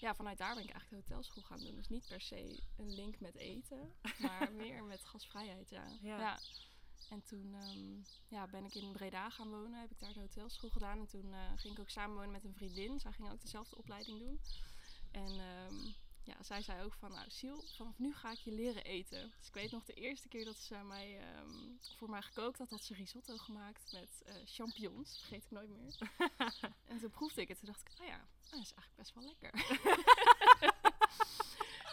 ja, 0.00 0.14
vanuit 0.14 0.38
daar 0.38 0.54
ben 0.54 0.64
ik 0.64 0.70
eigenlijk 0.70 1.06
de 1.06 1.14
hotelschool 1.14 1.42
gaan 1.42 1.58
doen. 1.58 1.74
Dus 1.74 1.88
niet 1.88 2.06
per 2.08 2.20
se 2.20 2.62
een 2.76 2.94
link 2.94 3.20
met 3.20 3.34
eten, 3.34 3.94
maar 4.18 4.52
meer 4.52 4.84
met 4.84 5.04
gastvrijheid, 5.04 5.70
ja. 5.70 5.84
Ja. 6.02 6.38
En 7.08 7.22
toen 7.22 7.54
ehm, 7.54 8.00
ja, 8.28 8.46
ben 8.46 8.64
ik 8.64 8.74
in 8.74 8.92
Breda 8.92 9.30
gaan 9.30 9.48
wonen, 9.48 9.80
heb 9.80 9.90
ik 9.90 10.00
daar 10.00 10.12
de 10.12 10.20
hotelschool 10.20 10.70
gedaan. 10.70 10.98
En 10.98 11.06
toen 11.06 11.32
eh, 11.32 11.40
ging 11.56 11.74
ik 11.74 11.80
ook 11.80 11.90
samenwonen 11.90 12.30
met 12.30 12.44
een 12.44 12.54
vriendin. 12.54 13.00
Zij 13.00 13.12
ging 13.12 13.30
ook 13.30 13.40
dezelfde 13.40 13.76
opleiding 13.76 14.18
doen. 14.18 14.40
En 15.10 15.38
ehm, 15.38 15.76
ja, 16.24 16.42
zij 16.42 16.62
zei 16.62 16.82
ook 16.82 16.94
van, 16.94 17.12
nou 17.12 17.30
Siel, 17.30 17.64
vanaf 17.76 17.98
nu 17.98 18.14
ga 18.14 18.30
ik 18.30 18.38
je 18.38 18.52
leren 18.52 18.84
eten. 18.84 19.32
Dus 19.38 19.48
ik 19.48 19.54
weet 19.54 19.70
nog 19.70 19.84
de 19.84 19.92
eerste 19.92 20.28
keer 20.28 20.44
dat 20.44 20.56
ze 20.56 20.74
mij, 20.74 21.18
ehm, 21.20 21.48
voor 21.96 22.10
mij 22.10 22.22
gekookt 22.22 22.58
had, 22.58 22.70
had 22.70 22.84
ze 22.84 22.94
risotto 22.94 23.36
gemaakt 23.36 23.92
met 23.92 24.22
eh, 24.24 24.34
champignons. 24.44 25.18
Vergeet 25.18 25.44
ik 25.44 25.50
nooit 25.50 25.68
meer. 25.68 25.98
en 26.90 26.98
toen 26.98 27.10
proefde 27.10 27.40
ik 27.40 27.48
het. 27.48 27.58
Toen 27.58 27.68
dacht 27.68 27.80
ik, 27.80 28.00
oh 28.00 28.06
ja, 28.06 28.26
oh, 28.44 28.50
dat 28.50 28.60
is 28.60 28.72
eigenlijk 28.72 28.96
best 28.96 29.14
wel 29.14 29.24
lekker. 29.24 29.50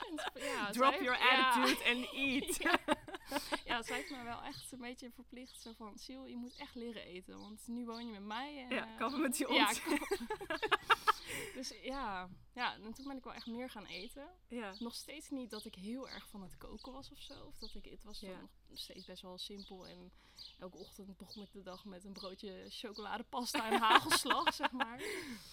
En 0.08 0.42
ja, 0.44 0.72
Drop 0.72 1.02
your 1.02 1.18
ja. 1.18 1.50
attitude 1.50 1.86
and 1.86 2.14
eat. 2.26 2.56
Ja. 2.56 2.80
ja, 3.66 3.84
zij 3.84 3.96
heeft 3.96 4.10
me 4.10 4.24
wel 4.24 4.42
echt 4.42 4.72
een 4.72 4.80
beetje 4.80 5.12
verplicht. 5.12 5.62
Zo 5.62 5.74
van, 5.74 5.98
Siel, 5.98 6.26
je 6.26 6.36
moet 6.38 6.56
echt 6.56 6.76
leren 6.76 7.02
eten. 7.04 7.40
Want 7.40 7.68
nu 7.68 7.86
woon 7.86 8.06
je 8.06 8.12
met 8.12 8.24
mij. 8.26 8.64
En, 8.64 8.76
Ja, 8.76 8.92
eh, 8.92 8.98
kappen 8.98 9.22
met 9.22 9.38
die 9.38 9.54
ja, 9.54 9.68
ons. 9.68 9.82
dus 11.56 11.74
ja, 11.82 12.30
ja, 12.54 12.74
en 12.74 12.94
toen 12.94 13.08
ben 13.08 13.18
ik 13.18 13.24
wel 13.24 13.34
echt 13.34 13.46
meer 13.46 13.70
gaan 13.70 13.86
eten. 13.86 14.28
Ja. 14.48 14.74
Nog 14.80 14.96
steeds 14.96 15.30
niet 15.30 15.50
dat 15.50 15.66
ik 15.66 15.76
heel 15.76 16.10
erg 16.10 16.28
van 16.28 16.42
het 16.42 16.58
koken 16.58 16.92
was 16.92 17.12
of 17.12 17.20
zo. 17.22 17.46
Of 17.46 17.58
dat 17.58 17.76
ik, 17.76 17.86
het 17.86 18.04
was 18.04 18.20
Ja. 18.20 18.40
nog 18.68 18.80
steeds 18.80 19.06
best 19.06 19.22
wel 19.22 19.38
simpel. 19.38 19.88
En 19.88 20.12
elke 20.60 20.78
ochtend 20.78 21.18
begon 21.18 21.44
ik 21.44 21.52
de 21.52 21.62
dag 21.64 21.86
met 21.86 22.04
een 22.04 22.14
broodje 22.14 22.66
chocoladepasta 22.70 23.72
en 23.72 23.80
hagelslag, 23.80 24.54
zeg 24.54 24.72
maar. 24.72 25.02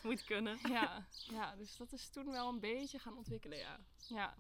Moet 0.02 0.24
kunnen. 0.24 0.58
Ja, 0.68 1.06
ja, 1.10 1.56
dus 1.56 1.76
dat 1.76 1.92
is 1.92 2.08
toen 2.08 2.30
wel 2.30 2.48
een 2.48 2.60
beetje 2.60 2.98
gaan 2.98 3.16
ontwikkelen, 3.16 3.58
ja. 3.58 3.80
Ja, 4.08 4.36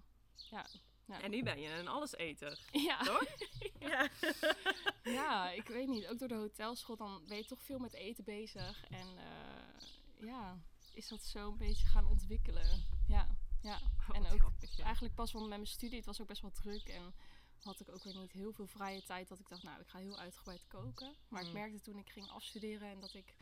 ja. 0.50 0.66
Ja, 1.06 1.20
En 1.20 1.30
nu 1.30 1.42
ben 1.42 1.60
je 1.60 1.68
een 1.70 1.88
alleseter. 1.88 2.58
ja. 2.88 2.98
Toch? 3.02 3.24
Ja. 3.78 4.08
ja, 5.02 5.50
ik 5.50 5.66
weet 5.68 5.88
niet. 5.88 6.06
Ook 6.06 6.18
door 6.18 6.28
de 6.28 6.34
hotelschool, 6.34 6.96
dan 6.96 7.22
ben 7.26 7.36
je 7.36 7.44
toch 7.44 7.62
veel 7.62 7.78
met 7.78 7.92
eten 7.94 8.24
bezig. 8.24 8.84
En 8.88 9.06
eh, 9.18 10.26
ja, 10.26 10.58
is 10.92 11.08
dat 11.08 11.22
zo 11.22 11.50
een 11.50 11.58
beetje 11.58 11.86
gaan 11.86 12.06
ontwikkelen. 12.06 12.84
Ja, 13.08 13.36
ja. 13.62 13.80
En 14.12 14.22
Wat 14.22 14.32
ook 14.32 14.38
grappig, 14.38 14.76
ja. 14.76 14.84
eigenlijk 14.84 15.14
pas 15.14 15.32
want 15.32 15.48
met 15.48 15.56
mijn 15.56 15.68
studie, 15.70 15.96
het 15.96 16.06
was 16.06 16.20
ook 16.20 16.26
best 16.28 16.42
wel 16.42 16.50
druk. 16.50 16.88
En 16.88 17.14
had 17.62 17.80
ik 17.80 17.88
ook 17.88 18.04
weer 18.04 18.16
niet 18.16 18.32
heel 18.32 18.52
veel 18.52 18.66
vrije 18.66 19.02
tijd 19.02 19.28
dat 19.28 19.38
ik 19.38 19.48
dacht, 19.48 19.62
nou, 19.62 19.80
ik 19.80 19.88
ga 19.88 19.98
heel 19.98 20.18
uitgebreid 20.18 20.66
koken. 20.66 21.14
Maar 21.28 21.40
ik 21.42 21.46
Mm. 21.48 21.52
merkte 21.54 21.80
toen 21.80 21.98
ik 21.98 22.10
ging 22.10 22.28
afstuderen 22.30 22.88
en 22.90 23.00
dat 23.00 23.14
ik 23.14 23.34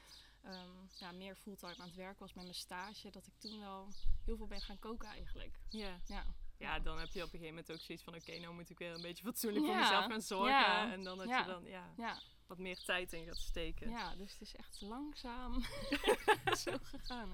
ehm, 0.43 0.71
ja, 0.99 1.13
meer 1.13 1.37
fulltime 1.37 1.77
aan 1.79 1.87
het 1.87 1.95
werk 1.97 2.19
was 2.19 2.33
met 2.33 2.45
mijn 2.45 2.55
stage, 2.57 3.11
dat 3.11 3.27
ik 3.27 3.33
toen 3.39 3.61
wel 3.61 3.89
heel 4.25 4.37
veel 4.37 4.47
ben 4.47 4.61
gaan 4.61 4.79
koken 4.79 5.09
eigenlijk. 5.09 5.59
Ja. 5.69 6.01
Ja, 6.07 6.25
ja, 6.63 6.79
dan 6.79 6.99
heb 6.99 7.09
je 7.09 7.23
op 7.23 7.33
een 7.33 7.39
gegeven 7.39 7.55
moment 7.55 7.73
ook 7.73 7.81
zoiets 7.81 8.05
van... 8.05 8.15
Oké, 8.15 8.39
nou 8.39 8.55
moet 8.55 8.71
ik 8.71 8.79
weer 8.79 8.95
een 8.95 9.03
beetje 9.03 9.25
fatsoenlijk 9.25 9.67
voor 9.67 9.77
mezelf 9.77 10.05
gaan 10.05 10.21
zorgen. 10.21 10.93
En 10.93 11.03
dan 11.05 11.19
dat 11.19 11.29
je 11.29 11.45
dan 11.47 11.65
ja, 11.65 12.19
wat 12.47 12.59
meer 12.59 12.79
tijd 12.85 13.13
in 13.13 13.27
gaat 13.27 13.37
steken. 13.37 13.91
Ja, 13.91 14.15
dus 14.17 14.33
het 14.33 14.41
is 14.41 14.55
echt 14.55 14.81
langzaam 14.81 15.63
zo 16.65 16.73
gegaan. 16.83 17.29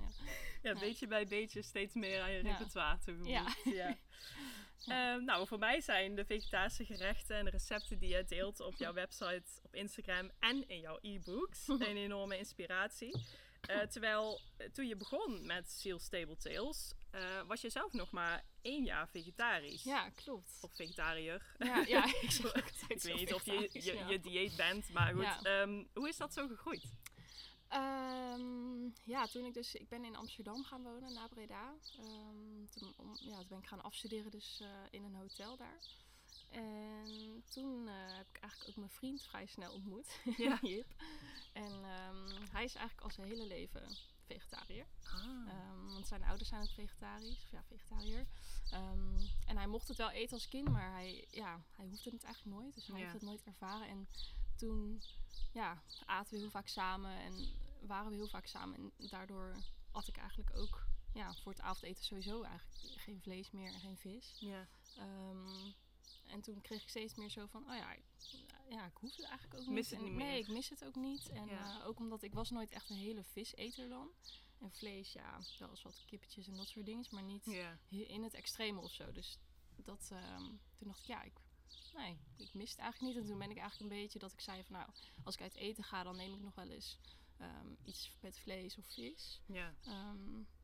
Ja. 0.62 0.70
Ja. 0.70 0.78
beetje 0.78 1.06
bij 1.06 1.26
beetje 1.26 1.62
steeds 1.62 1.94
meer 1.94 2.20
aan 2.20 2.32
je 2.32 2.40
repertoire 2.40 2.98
toegevoegd. 2.98 3.30
Ja. 3.30 3.54
Ja. 4.84 5.14
Ehm, 5.14 5.24
nou, 5.24 5.46
voor 5.46 5.58
mij 5.58 5.80
zijn 5.80 6.14
de 6.14 6.24
vegetarische 6.24 6.84
gerechten 6.84 7.36
en 7.36 7.44
de 7.44 7.50
recepten 7.50 7.98
die 7.98 8.08
je 8.08 8.24
deelt 8.24 8.60
op 8.60 8.74
jouw 8.74 8.92
website, 8.92 9.44
op 9.62 9.74
Instagram 9.74 10.30
en 10.38 10.68
in 10.68 10.80
jouw 10.80 10.98
e-books 11.00 11.68
een 11.68 11.80
enorme 11.80 12.38
inspiratie. 12.38 13.22
Eh, 13.60 13.80
terwijl 13.80 14.40
eh, 14.56 14.68
toen 14.70 14.86
je 14.86 14.96
begon 14.96 15.46
met 15.46 15.70
Seal 15.70 15.98
Stable 15.98 16.36
Tales, 16.36 16.94
eh, 17.10 17.42
was 17.46 17.60
je 17.60 17.70
zelf 17.70 17.92
nog 17.92 18.10
maar 18.10 18.44
één 18.62 18.84
jaar 18.84 19.08
vegetarisch. 19.08 19.82
Ja, 19.82 20.10
klopt. 20.10 20.58
Of 20.60 20.74
vegetariër. 20.74 21.42
Ja, 21.58 21.76
ja 21.94 22.04
ik 22.04 23.02
weet 23.02 23.14
niet 23.14 23.34
of 23.34 23.44
je 23.44 23.70
je, 23.72 23.94
ja. 23.94 24.08
je 24.08 24.20
dieet 24.20 24.56
bent, 24.56 24.92
maar 24.92 25.14
goed. 25.14 25.22
Ja. 25.22 25.42
ehm, 25.42 25.84
hoe 25.94 26.08
is 26.08 26.16
dat 26.16 26.32
zo 26.32 26.46
gegroeid? 26.46 26.84
Ehm, 27.68 28.88
ja, 29.04 29.26
toen 29.26 29.44
ik 29.44 29.54
dus, 29.54 29.74
ik 29.74 29.88
ben 29.88 30.04
in 30.04 30.16
Amsterdam 30.16 30.64
gaan 30.64 30.82
wonen, 30.82 31.12
na 31.12 31.28
Breda. 31.28 31.74
Ehm, 31.98 32.66
toen, 32.70 32.94
om, 32.96 33.16
ja, 33.20 33.36
toen 33.36 33.48
ben 33.48 33.58
ik 33.58 33.66
gaan 33.66 33.82
afstuderen 33.82 34.30
dus 34.30 34.60
eh, 34.60 34.68
in 34.90 35.04
een 35.04 35.14
hotel 35.14 35.56
daar. 35.56 35.78
En 36.50 37.44
toen 37.50 37.88
eh, 37.88 37.94
heb 38.16 38.26
ik 38.32 38.40
eigenlijk 38.40 38.70
ook 38.70 38.76
mijn 38.76 38.90
vriend 38.90 39.22
vrij 39.22 39.46
snel 39.46 39.72
ontmoet, 39.72 40.20
Ja. 40.36 40.58
Jip. 40.70 40.94
En 41.52 41.72
hij 42.50 42.64
is 42.64 42.74
eigenlijk 42.74 43.00
al 43.00 43.10
zijn 43.10 43.28
hele 43.28 43.46
leven 43.46 43.88
vegetariër. 44.28 44.86
Ah. 45.04 45.48
Ehm, 45.48 45.86
want 45.92 46.06
zijn 46.06 46.22
ouders 46.24 46.48
zijn 46.48 46.62
ook 46.62 46.70
vegetarisch, 46.74 47.42
of 47.44 47.50
ja, 47.50 47.62
vegetariër. 47.68 48.26
Ehm, 48.70 49.16
en 49.46 49.56
hij 49.56 49.66
mocht 49.66 49.88
het 49.88 49.96
wel 49.96 50.10
eten 50.10 50.32
als 50.34 50.48
kind, 50.48 50.68
maar 50.68 50.92
hij, 50.92 51.26
ja, 51.30 51.60
hij 51.76 51.86
hoefde 51.86 52.10
het 52.10 52.24
eigenlijk 52.24 52.56
nooit. 52.60 52.74
Dus 52.74 52.86
hij 52.86 52.96
Ja. 52.96 53.00
heeft 53.02 53.12
het 53.12 53.22
nooit 53.22 53.44
ervaren. 53.44 53.88
En 53.88 54.08
toen 54.56 55.02
ja, 55.52 55.82
aten 56.06 56.32
we 56.34 56.38
heel 56.38 56.50
vaak 56.50 56.68
samen 56.68 57.10
en 57.18 57.48
waren 57.80 58.10
we 58.10 58.16
heel 58.16 58.28
vaak 58.28 58.46
samen. 58.46 58.76
En 58.98 59.08
daardoor 59.08 59.54
at 59.92 60.08
ik 60.08 60.16
eigenlijk 60.16 60.56
ook 60.56 60.86
ja, 61.12 61.34
voor 61.34 61.52
het 61.52 61.60
avondeten 61.60 62.04
sowieso 62.04 62.42
eigenlijk 62.42 63.00
geen 63.00 63.20
vlees 63.20 63.50
meer 63.50 63.72
en 63.72 63.80
geen 63.80 63.96
vis. 63.96 64.36
ja. 64.40 64.66
Ehm, 64.96 65.70
en 66.26 66.40
toen 66.40 66.60
kreeg 66.60 66.82
ik 66.82 66.88
steeds 66.88 67.14
meer 67.14 67.30
zo 67.30 67.46
van, 67.46 67.70
oh 67.70 67.76
ja, 67.76 67.94
ja, 68.68 68.86
ik 68.86 68.96
hoef 68.96 69.16
het 69.16 69.24
eigenlijk 69.24 69.60
ook 69.60 69.66
Mis 69.68 69.90
niet. 69.90 69.98
En 69.98 70.04
niet 70.04 70.14
Nee, 70.14 70.26
meer. 70.30 70.38
ik 70.38 70.48
mis 70.48 70.68
het 70.68 70.84
ook 70.84 70.94
niet. 70.94 71.28
En 71.28 71.46
Ja. 71.46 71.80
eh, 71.80 71.86
ook 71.86 71.98
omdat 71.98 72.22
ik 72.22 72.34
was 72.34 72.50
nooit 72.50 72.70
echt 72.70 72.90
een 72.90 72.96
hele 72.96 73.24
viseter 73.24 73.88
dan. 73.88 74.08
En 74.60 74.70
vlees, 74.70 75.12
ja, 75.12 75.40
wel 75.58 75.70
eens 75.70 75.82
wat 75.82 76.02
kippetjes 76.06 76.46
en 76.46 76.56
dat 76.56 76.68
soort 76.68 76.86
dingen, 76.86 77.06
maar 77.10 77.22
niet 77.22 77.44
ja. 77.44 77.78
in 77.88 78.22
het 78.22 78.34
extreme 78.34 78.80
of 78.80 78.92
zo. 78.92 79.12
Dus 79.12 79.38
dat, 79.76 80.08
ehm, 80.12 80.44
toen 80.74 80.86
dacht 80.86 80.98
ik, 81.00 81.06
ja, 81.06 81.22
ik, 81.22 81.32
nee, 81.94 82.18
ik 82.36 82.54
mis 82.54 82.70
het 82.70 82.78
eigenlijk 82.78 83.14
niet. 83.14 83.22
En 83.24 83.28
toen 83.30 83.38
ben 83.38 83.50
ik 83.50 83.58
eigenlijk 83.58 83.90
een 83.92 83.98
beetje 84.02 84.18
dat 84.18 84.32
ik 84.32 84.40
zei 84.40 84.64
van, 84.64 84.72
nou, 84.76 84.88
als 85.24 85.34
ik 85.34 85.40
uit 85.40 85.54
eten 85.54 85.84
ga, 85.84 86.02
dan 86.02 86.16
neem 86.16 86.34
ik 86.34 86.40
nog 86.40 86.54
wel 86.54 86.68
eens 86.68 86.98
ehm, 87.38 87.66
iets 87.84 88.12
met 88.20 88.38
vlees 88.38 88.78
of 88.78 88.84
vis. 88.86 89.40
ja. 89.46 89.74
Maar 89.86 89.94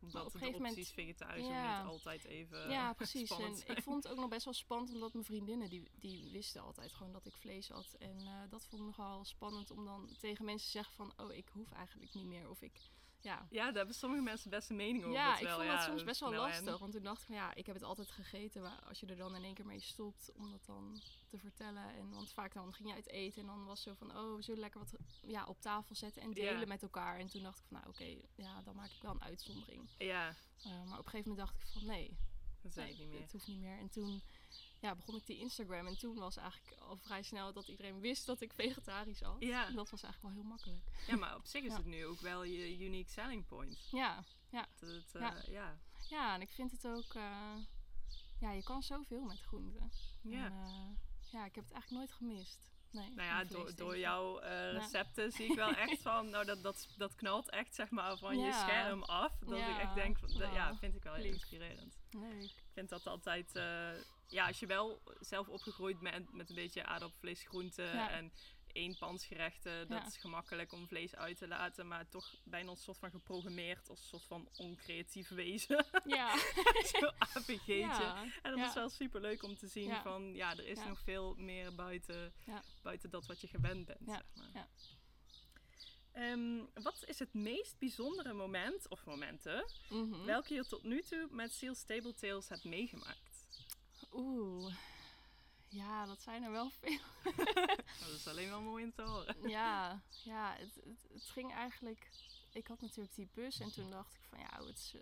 Omdat 0.00 0.26
op 0.26 0.35
een 0.35 0.40
gegeven 0.40 0.61
opties 0.61 0.75
moment... 0.75 0.88
vegetarisch 0.88 1.47
Ja. 1.47 1.78
niet 1.83 1.90
altijd 1.93 2.25
even 2.25 2.71
Ja, 2.71 2.93
precies. 3.02 3.28
spannend 3.28 3.54
En 3.59 3.61
zijn. 3.66 3.76
ik 3.76 3.83
vond 3.83 4.02
het 4.02 4.12
ook 4.12 4.19
nog 4.19 4.28
best 4.28 4.45
wel 4.45 4.54
spannend, 4.54 4.93
omdat 4.93 5.12
mijn 5.12 5.25
vriendinnen, 5.25 5.69
die, 5.69 5.90
die 5.95 6.31
wisten 6.31 6.62
altijd 6.62 6.93
gewoon 6.93 7.12
dat 7.12 7.26
ik 7.26 7.37
vlees 7.37 7.69
had. 7.69 7.95
En 7.99 8.19
eh, 8.19 8.43
dat 8.50 8.66
vond 8.66 8.81
ik 8.83 8.88
nogal 8.88 9.25
spannend 9.25 9.71
om 9.71 9.85
dan 9.85 10.16
tegen 10.19 10.45
mensen 10.45 10.66
te 10.66 10.73
zeggen 10.73 10.95
van, 10.95 11.12
oh, 11.16 11.33
ik 11.35 11.49
hoef 11.49 11.71
eigenlijk 11.73 12.14
niet 12.14 12.26
meer. 12.26 12.49
Of 12.50 12.62
ik, 12.62 12.81
ja... 13.25 13.47
Ja, 13.50 13.64
daar 13.64 13.75
hebben 13.75 13.95
sommige 13.95 14.23
mensen 14.23 14.50
best 14.50 14.71
een 14.71 14.76
mening 14.76 15.04
over. 15.04 15.16
Ja, 15.16 15.38
ik 15.38 15.49
vond 15.49 15.62
ja, 15.64 15.75
dat 15.76 15.85
soms 15.85 16.04
best 16.04 16.21
wel 16.21 16.31
nou 16.31 16.43
en? 16.43 16.49
lastig. 16.50 16.78
Want 16.78 16.93
toen 16.93 17.02
dacht 17.02 17.21
ik 17.21 17.26
van 17.26 17.35
ja, 17.37 17.54
ik 17.54 17.66
heb 17.66 17.75
het 17.75 17.85
altijd 17.85 18.11
gegeten. 18.11 18.62
Maar 18.62 18.78
als 18.88 19.00
je 19.00 19.07
er 19.07 19.16
dan 19.16 19.35
in 19.35 19.45
één 19.45 19.54
keer 19.54 19.66
mee 19.66 19.81
stopt 19.81 20.33
om 20.37 20.50
dat 20.50 20.64
dan 20.66 21.00
te 21.28 21.38
vertellen. 21.38 21.95
En 21.95 22.11
want 22.11 22.33
vaak 22.33 22.54
dan 22.54 22.73
ging 22.75 22.88
je 22.88 22.95
uit 22.95 23.09
eten 23.09 23.40
en 23.40 23.47
dan 23.47 23.64
was 23.64 23.85
het 23.85 23.99
zo 23.99 24.07
van 24.07 24.16
oh, 24.19 24.37
we 24.37 24.43
zullen 24.43 24.61
lekker 24.61 24.81
wat 24.81 24.95
ja, 25.23 25.45
op 25.45 25.61
tafel 25.61 25.95
zetten 25.95 26.23
en 26.23 26.33
delen 26.33 26.61
Ja. 26.61 26.66
met 26.66 26.83
elkaar. 26.83 27.19
En 27.19 27.26
toen 27.26 27.43
dacht 27.43 27.59
ik 27.59 27.64
van 27.69 27.76
nou 27.76 27.88
oké, 27.88 28.16
ja, 28.35 28.62
dan 28.62 28.75
maak 28.75 28.90
ik 28.90 29.02
wel 29.02 29.11
een 29.12 29.23
uitzondering. 29.23 29.88
Ja, 29.99 30.35
Eh, 30.64 30.71
maar 30.85 30.99
op 30.99 31.04
een 31.04 31.11
gegeven 31.11 31.31
moment 31.31 31.49
dacht 31.49 31.54
ik 31.62 31.66
van 31.73 31.87
nee, 31.87 32.16
dat 32.62 32.73
zei 32.73 32.87
nee 32.87 32.95
ik 32.95 33.00
niet 33.00 33.11
meer. 33.11 33.21
het 33.21 33.33
hoeft 33.33 33.47
niet 33.47 33.61
meer. 33.61 33.78
En 33.78 33.88
toen 33.88 34.23
ja, 34.85 34.95
begon 34.95 35.17
ik 35.17 35.26
die 35.26 35.38
Instagram 35.38 35.87
en 35.87 35.99
toen 35.99 36.14
was 36.19 36.37
eigenlijk 36.37 36.81
al 36.81 36.97
vrij 36.97 37.23
snel 37.23 37.53
dat 37.53 37.69
iedereen 37.69 38.00
wist 38.00 38.26
dat 38.26 38.41
ik 38.41 38.53
vegetarisch 38.53 39.21
had. 39.21 39.37
Ja. 39.38 39.67
En 39.67 39.75
dat 39.75 39.91
was 39.91 40.03
eigenlijk 40.03 40.35
wel 40.35 40.43
heel 40.43 40.50
makkelijk. 40.50 40.83
Ja, 41.07 41.17
maar 41.17 41.35
op 41.37 41.47
zich 41.47 41.62
is 41.62 41.71
Ja. 41.73 41.76
het 41.76 41.87
nu 41.87 42.05
ook 42.07 42.21
wel 42.21 42.45
je 42.45 42.85
unique 42.85 43.11
selling 43.11 43.47
point. 43.47 43.88
Ja, 43.91 44.25
Dat 44.50 44.64
het, 44.81 45.14
eh, 45.14 45.21
Ja. 45.21 45.35
ja. 45.49 45.79
ja 46.09 46.35
en 46.35 46.41
ik 46.41 46.50
vind 46.50 46.71
het 46.71 46.87
ook, 46.87 47.14
eh, 47.14 47.55
ja, 48.41 48.50
je 48.53 48.62
kan 48.62 48.83
zoveel 48.83 49.25
met 49.25 49.41
groenten. 49.41 49.91
Ja. 50.23 50.45
En, 50.45 50.53
eh, 50.53 51.31
ja, 51.33 51.45
ik 51.45 51.55
heb 51.55 51.64
het 51.64 51.73
eigenlijk 51.73 51.91
nooit 51.91 52.12
gemist. 52.12 52.73
Nee, 52.91 53.11
Nou 53.11 53.29
ja, 53.29 53.45
door, 53.45 53.75
door 53.75 53.99
jouw 53.99 54.38
eh, 54.38 54.73
recepten 54.73 55.33
zie 55.33 55.50
ik 55.50 55.55
wel 55.57 55.75
echt 55.88 56.03
van, 56.03 56.31
nou 56.31 56.45
dat, 56.45 56.62
dat, 56.62 56.88
dat 56.97 57.14
knalt 57.14 57.50
echt 57.50 57.75
zeg 57.75 57.91
maar 57.91 58.17
van 58.19 58.38
je 58.38 58.45
Ja. 58.47 58.67
scherm 58.67 59.03
af. 59.03 59.38
Dat 59.38 59.50
ik 59.53 59.57
Ja. 59.59 59.81
echt 59.81 59.95
denk, 59.95 60.19
van, 60.19 60.29
dat- 60.29 60.53
ja, 60.53 60.76
vind 60.76 60.95
ik 60.95 61.03
wel 61.03 61.14
heel 61.14 61.25
inspirerend. 61.33 61.99
Leuk. 62.11 62.43
Ik 62.43 62.71
vind 62.73 62.88
dat 62.88 63.07
altijd, 63.07 63.57
eh, 63.57 63.91
ja, 64.28 64.47
als 64.47 64.59
je 64.61 64.66
wel 64.66 65.02
zelf 65.21 65.49
opgegroeid 65.49 65.99
bent 65.99 66.33
met 66.33 66.49
een 66.49 66.54
beetje 66.54 66.85
aardappel, 66.85 67.19
vlees, 67.19 67.43
groenten 67.43 67.85
Ja. 67.95 68.11
en 68.11 68.33
eenpansgerechten, 68.73 69.88
dat 69.88 69.99
Ja. 70.00 70.07
is 70.07 70.16
gemakkelijk 70.16 70.73
om 70.73 70.87
vlees 70.88 71.14
uit 71.14 71.38
te 71.38 71.49
laten, 71.49 71.87
maar 71.88 72.09
toch 72.09 72.35
bijna 72.45 72.71
een 72.71 72.76
soort 72.76 72.99
van 72.99 73.11
geprogrammeerd 73.11 73.88
als 73.88 73.99
een 74.00 74.07
soort 74.07 74.25
van 74.26 74.49
oncreatief 74.57 75.28
wezen. 75.28 75.85
Ja. 76.04 76.37
Zo'n 76.93 77.12
APG'tje. 77.19 77.75
ja. 77.75 78.23
En 78.43 78.57
dat 78.57 78.69
is 78.69 78.75
wel 78.75 78.88
super 78.88 79.21
leuk 79.21 79.43
om 79.43 79.57
te 79.57 79.66
zien 79.69 79.87
Ja. 79.88 80.02
van, 80.02 80.35
ja, 80.35 80.50
er 80.50 80.66
is 80.66 80.78
nog 80.78 81.00
veel 81.00 81.35
meer 81.35 81.75
buiten, 81.75 82.33
buiten 82.83 83.11
dat 83.11 83.26
wat 83.26 83.40
je 83.40 83.47
gewend 83.49 83.87
bent, 83.87 84.00
Ja. 84.07 84.14
zeg 84.14 84.25
maar. 84.35 84.50
Ja. 84.54 84.69
Ehm, 86.12 86.64
wat 86.83 87.04
is 87.07 87.19
het 87.19 87.35
meest 87.35 87.78
bijzondere 87.78 88.33
moment, 88.33 88.88
of 88.88 89.04
momenten, 89.04 89.64
Mhm. 89.88 90.25
welke 90.25 90.54
je 90.54 90.66
tot 90.66 90.83
nu 90.83 91.02
toe 91.02 91.28
met 91.31 91.52
Seal 91.52 91.75
Stable 91.75 92.14
Tales 92.14 92.49
hebt 92.49 92.64
meegemaakt? 92.64 93.34
Oeh. 94.14 94.75
Ja, 95.68 96.06
dat 96.06 96.21
zijn 96.21 96.42
er 96.42 96.50
wel 96.50 96.71
veel. 96.71 96.99
Dat 98.00 98.09
is 98.09 98.26
alleen 98.26 98.49
wel 98.49 98.61
mooi 98.61 98.85
om 98.85 98.92
te 98.92 99.02
horen. 99.02 99.49
ja, 99.49 100.02
ja 100.25 100.54
het, 100.59 100.75
het, 100.75 101.06
het 101.12 101.25
ging 101.25 101.52
eigenlijk... 101.52 102.09
Ik 102.52 102.66
had 102.66 102.80
natuurlijk 102.80 103.14
die 103.14 103.28
bus 103.35 103.61
en 103.61 103.73
toen 103.73 103.90
dacht 103.90 104.14
ik 104.14 104.21
van 104.28 104.38
ja, 104.38 104.64
het, 104.66 104.78
is, 104.78 104.94
eh, 104.94 105.00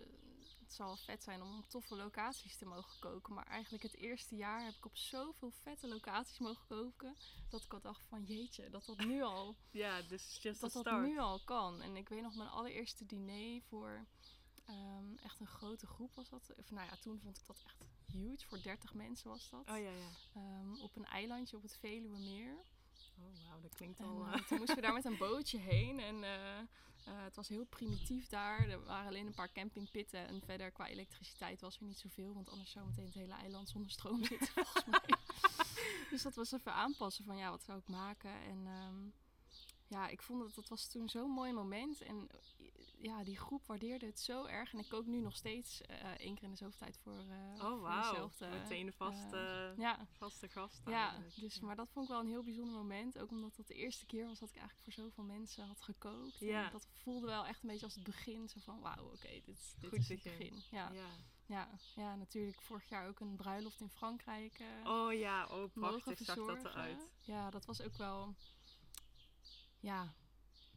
het 0.59 0.73
zal 0.73 0.85
wel 0.87 0.95
vet 0.95 1.23
zijn 1.23 1.41
om 1.41 1.57
op 1.57 1.69
toffe 1.69 1.95
locaties 1.95 2.57
te 2.57 2.65
mogen 2.65 2.99
koken. 2.99 3.33
Maar 3.33 3.47
eigenlijk 3.47 3.83
het 3.83 3.95
eerste 3.95 4.35
jaar 4.35 4.63
heb 4.63 4.73
ik 4.73 4.85
op 4.85 4.95
zoveel 4.95 5.51
vette 5.51 5.87
locaties 5.87 6.39
mogen 6.39 6.67
koken. 6.67 7.15
Dat 7.49 7.63
ik 7.63 7.73
al 7.73 7.81
dacht 7.81 8.05
van 8.05 8.23
jeetje, 8.23 8.69
dat 8.69 8.85
dat 8.85 8.97
nu 8.97 9.21
al 9.21 9.55
Ja, 9.71 10.01
dus 10.01 10.37
just 10.41 10.61
dat 10.61 10.69
a 10.69 10.73
dat 10.73 10.85
start. 10.85 11.07
nu 11.07 11.19
al 11.19 11.39
kan. 11.43 11.81
En 11.81 11.95
ik 11.95 12.09
weet 12.09 12.21
nog 12.21 12.35
mijn 12.35 12.49
allereerste 12.49 13.05
diner 13.05 13.61
voor 13.61 14.05
ehm, 14.65 15.15
echt 15.15 15.39
een 15.39 15.47
grote 15.47 15.87
groep 15.87 16.15
was 16.15 16.29
dat. 16.29 16.53
Of 16.57 16.71
nou 16.71 16.87
ja, 16.87 16.95
toen 16.95 17.19
vond 17.19 17.37
ik 17.37 17.47
dat 17.47 17.63
echt 17.65 17.81
huge. 18.13 18.47
Voor 18.47 18.61
30 18.61 18.93
mensen 18.93 19.29
was 19.29 19.49
dat. 19.49 19.69
Oh 19.69 19.77
ja, 19.77 19.91
ja. 19.91 20.09
Ehm, 20.35 20.81
op 20.81 20.95
een 20.95 21.05
eilandje 21.05 21.57
op 21.57 21.63
het 21.63 21.77
Veluwemeer. 21.79 22.55
Oh 23.19 23.47
wauw, 23.47 23.61
dat 23.61 23.75
klinkt 23.75 23.99
al... 23.99 24.25
eh, 24.25 24.33
eh, 24.33 24.43
toen 24.47 24.57
moesten 24.57 24.75
we 24.75 24.81
daar 24.81 24.93
met 24.93 25.05
een 25.05 25.17
bootje 25.27 25.57
heen. 25.57 25.99
En 25.99 26.23
eh, 26.23 27.23
het 27.23 27.35
was 27.35 27.47
heel 27.47 27.65
primitief 27.65 28.27
daar. 28.27 28.69
Er 28.69 28.83
waren 28.83 29.07
alleen 29.07 29.25
een 29.27 29.33
paar 29.33 29.51
campingpitten. 29.51 30.27
En 30.27 30.41
verder 30.41 30.71
qua 30.71 30.87
elektriciteit 30.87 31.61
was 31.61 31.77
er 31.77 31.83
niet 31.83 31.99
zoveel. 31.99 32.33
Want 32.33 32.49
anders 32.49 32.71
zou 32.71 32.85
meteen 32.85 33.05
het 33.05 33.13
hele 33.13 33.33
eiland 33.33 33.69
zonder 33.69 33.91
stroom 33.91 34.25
zitten 34.25 34.47
volgens 34.47 34.85
mij. 34.85 35.17
dus 36.11 36.21
dat 36.21 36.35
was 36.35 36.51
even 36.51 36.73
aanpassen 36.73 37.25
van 37.25 37.37
ja, 37.37 37.49
wat 37.49 37.63
zou 37.63 37.79
ik 37.79 37.87
maken? 37.87 38.31
En 38.31 38.67
ehm, 38.67 39.09
ja, 39.87 40.07
ik 40.07 40.21
vond 40.21 40.41
dat 40.41 40.55
dat 40.55 40.69
was 40.69 40.87
toen 40.87 41.09
zo'n 41.09 41.29
mooi 41.29 41.53
moment. 41.53 42.01
En 42.01 42.29
ja, 43.03 43.23
die 43.23 43.37
groep 43.37 43.65
waardeerde 43.65 44.05
het 44.05 44.19
zo 44.19 44.45
erg. 44.45 44.73
En 44.73 44.79
ik 44.79 44.89
kook 44.89 45.05
nu 45.05 45.19
nog 45.19 45.35
steeds 45.35 45.81
eh 45.81 46.11
één 46.19 46.35
keer 46.35 46.43
in 46.43 46.49
de 46.51 46.55
zoveel 46.57 46.77
tijd 46.79 46.97
voor, 46.97 47.13
eh 47.29 47.53
Oh, 47.53 47.59
voor 47.59 47.79
wauw. 47.79 48.09
dezelfde, 48.11 48.47
Meteen 48.47 48.85
de 48.85 48.91
vaste, 48.91 49.37
eh, 49.75 49.77
ja, 49.77 50.07
vaste 50.17 50.47
gast 50.49 50.81
ja, 50.85 51.17
dus, 51.35 51.59
maar 51.59 51.75
dat 51.75 51.89
vond 51.89 52.05
ik 52.05 52.11
wel 52.11 52.19
een 52.21 52.27
heel 52.27 52.43
bijzonder 52.43 52.73
moment. 52.75 53.19
Ook 53.19 53.29
omdat 53.31 53.55
dat 53.55 53.67
de 53.67 53.73
eerste 53.73 54.05
keer 54.05 54.25
was 54.27 54.39
dat 54.39 54.49
ik 54.49 54.55
eigenlijk 54.55 54.83
voor 54.83 55.03
zoveel 55.03 55.23
mensen 55.23 55.67
had 55.67 55.81
gekookt. 55.81 56.39
Ja. 56.39 56.65
En 56.65 56.71
dat 56.71 56.87
voelde 56.91 57.27
wel 57.27 57.45
echt 57.45 57.63
een 57.63 57.69
beetje 57.69 57.85
als 57.85 57.95
het 57.95 58.03
begin. 58.03 58.49
Zo 58.49 58.59
van, 58.59 58.79
wauw, 58.79 59.05
oké, 59.11 59.29
dit, 59.45 59.75
dit 59.79 59.89
Goed 59.89 59.99
is 59.99 60.09
het 60.09 60.23
begin. 60.23 60.63
Ja, 60.71 60.91
Ja. 60.91 61.07
ja. 61.45 61.69
Ja, 61.95 62.15
natuurlijk 62.15 62.61
vorig 62.61 62.89
jaar 62.89 63.07
ook 63.07 63.19
een 63.19 63.35
bruiloft 63.35 63.79
in 63.81 63.89
Frankrijk 63.89 64.59
eh, 64.59 64.91
Oh 64.91 65.13
ja, 65.13 65.47
oh 65.47 65.71
prachtig 65.73 66.17
zag 66.17 66.35
dat 66.35 66.63
eruit. 66.65 67.09
Ja, 67.21 67.49
dat 67.49 67.65
was 67.65 67.81
ook 67.81 67.97
wel... 67.97 68.35
Ja, 69.79 70.13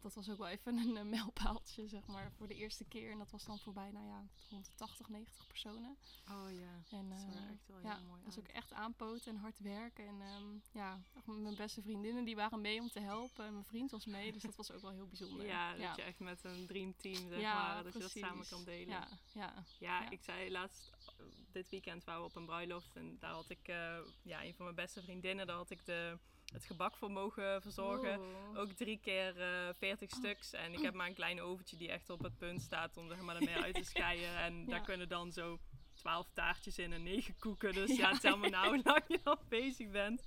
dat 0.06 0.14
was 0.14 0.30
ook 0.30 0.38
wel 0.38 0.48
even 0.48 0.76
een, 0.76 0.96
eh, 0.96 1.04
mijlpaaltje, 1.04 1.88
zeg 1.88 2.06
maar, 2.06 2.32
voor 2.32 2.46
de 2.46 2.54
eerste 2.54 2.84
keer. 2.84 3.10
En 3.10 3.18
dat 3.18 3.30
was 3.30 3.44
dan 3.44 3.58
voorbij, 3.58 3.90
nou 3.90 4.06
ja, 4.06 4.26
rond 4.50 4.64
de 4.64 4.72
80, 4.74 5.08
90 5.08 5.46
personen. 5.46 5.96
Oh 6.30 6.50
ja, 6.50 6.96
En 6.98 7.08
dat 7.08 7.22
er 7.22 7.42
eh, 7.42 7.50
echt 7.50 7.66
wel 7.66 7.80
ja, 7.80 7.96
heel 7.96 8.06
mooi 8.06 8.22
dat 8.24 8.34
was 8.34 8.44
ook 8.44 8.50
echt 8.50 8.72
aanpoten 8.72 9.32
en 9.32 9.38
hard 9.38 9.58
werken. 9.58 10.06
En 10.06 10.20
ehm, 10.20 10.44
ja, 10.72 11.00
mijn 11.24 11.56
beste 11.56 11.82
vriendinnen 11.82 12.24
die 12.24 12.36
waren 12.36 12.60
mee 12.60 12.80
om 12.80 12.88
te 12.88 13.00
helpen. 13.00 13.44
En 13.44 13.52
mijn 13.52 13.64
vriend 13.64 13.90
was 13.90 14.06
mee, 14.06 14.32
dus 14.32 14.42
dat 14.42 14.56
was 14.56 14.72
ook 14.72 14.80
wel 14.80 14.90
heel 14.90 15.06
bijzonder. 15.06 15.46
Ja, 15.46 15.74
ja. 15.74 15.86
dat 15.86 15.96
je 15.96 16.02
echt 16.02 16.18
met 16.18 16.44
een 16.44 16.66
dreamteam, 16.66 17.28
zeg 17.28 17.40
Ja, 17.40 17.54
maar, 17.54 17.84
dat 17.84 17.92
je 17.92 17.98
dat 17.98 18.10
samen 18.10 18.46
kan 18.48 18.64
delen. 18.64 18.88
Ja, 18.88 19.08
ja, 19.32 19.64
Ja, 19.78 20.10
ik 20.10 20.22
zei 20.22 20.50
laatst, 20.50 20.92
eh, 21.18 21.24
dit 21.52 21.68
weekend 21.68 22.04
waren 22.04 22.20
we 22.20 22.28
op 22.28 22.36
een 22.36 22.46
bruiloft 22.46 22.96
en 22.96 23.16
daar 23.18 23.32
had 23.32 23.50
ik, 23.50 23.66
ja, 24.22 24.44
een 24.44 24.54
van 24.54 24.64
mijn 24.64 24.76
beste 24.76 25.02
vriendinnen, 25.02 25.46
daar 25.46 25.56
had 25.56 25.70
ik 25.70 25.86
de, 25.86 26.18
het 26.52 26.64
gebak 26.64 26.96
voor 26.96 27.10
mogen 27.10 27.62
verzorgen. 27.62 28.20
Oh. 28.20 28.58
Ook 28.58 28.70
drie 28.72 28.98
keer 28.98 29.40
eh 29.40 29.74
40 29.74 30.10
stuks. 30.10 30.52
En 30.52 30.72
ik 30.72 30.80
heb 30.80 30.94
maar 30.94 31.06
een 31.06 31.14
klein 31.14 31.40
oventje 31.40 31.76
die 31.76 31.90
echt 31.90 32.10
op 32.10 32.22
het 32.22 32.38
punt 32.38 32.60
staat 32.62 32.96
om 32.96 33.08
zeg 33.08 33.20
maar 33.20 33.36
ermee 33.36 33.56
uit 33.56 33.74
te 33.74 33.84
scheiden. 33.84 34.36
En 34.36 34.64
daar 34.70 34.80
kunnen 34.82 35.08
dan 35.08 35.32
zo 35.32 35.58
12 35.94 36.30
taartjes 36.32 36.78
in 36.78 36.92
en 36.92 37.02
9 37.02 37.36
koeken. 37.38 37.72
Dus 37.74 37.96
ja, 37.96 38.10
Ja. 38.10 38.18
tel 38.18 38.36
me 38.38 38.48
nou 38.48 38.66
hoe 38.74 38.80
lang 38.84 39.04
je 39.08 39.20
al 39.24 39.38
bezig 39.48 39.90
bent. 39.90 40.22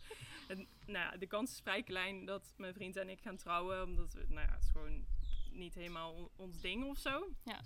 En 0.48 0.58
nou 0.86 1.12
ja, 1.12 1.18
de 1.18 1.28
kans 1.28 1.52
is 1.52 1.60
vrij 1.60 1.84
klein 1.84 2.26
dat 2.26 2.54
mijn 2.58 2.74
vriend 2.74 2.96
en 2.96 3.10
ik 3.10 3.22
gaan 3.22 3.38
trouwen. 3.38 3.84
Omdat 3.84 4.14
we, 4.14 4.26
nou 4.28 4.48
ja, 4.48 4.54
het 4.54 4.64
is 4.64 4.70
gewoon 4.72 5.06
niet 5.52 5.74
helemaal 5.76 6.14
on- 6.14 6.30
ons 6.36 6.62
ding 6.62 6.84
of 6.86 6.98
zo. 6.98 7.28
Ja. 7.44 7.60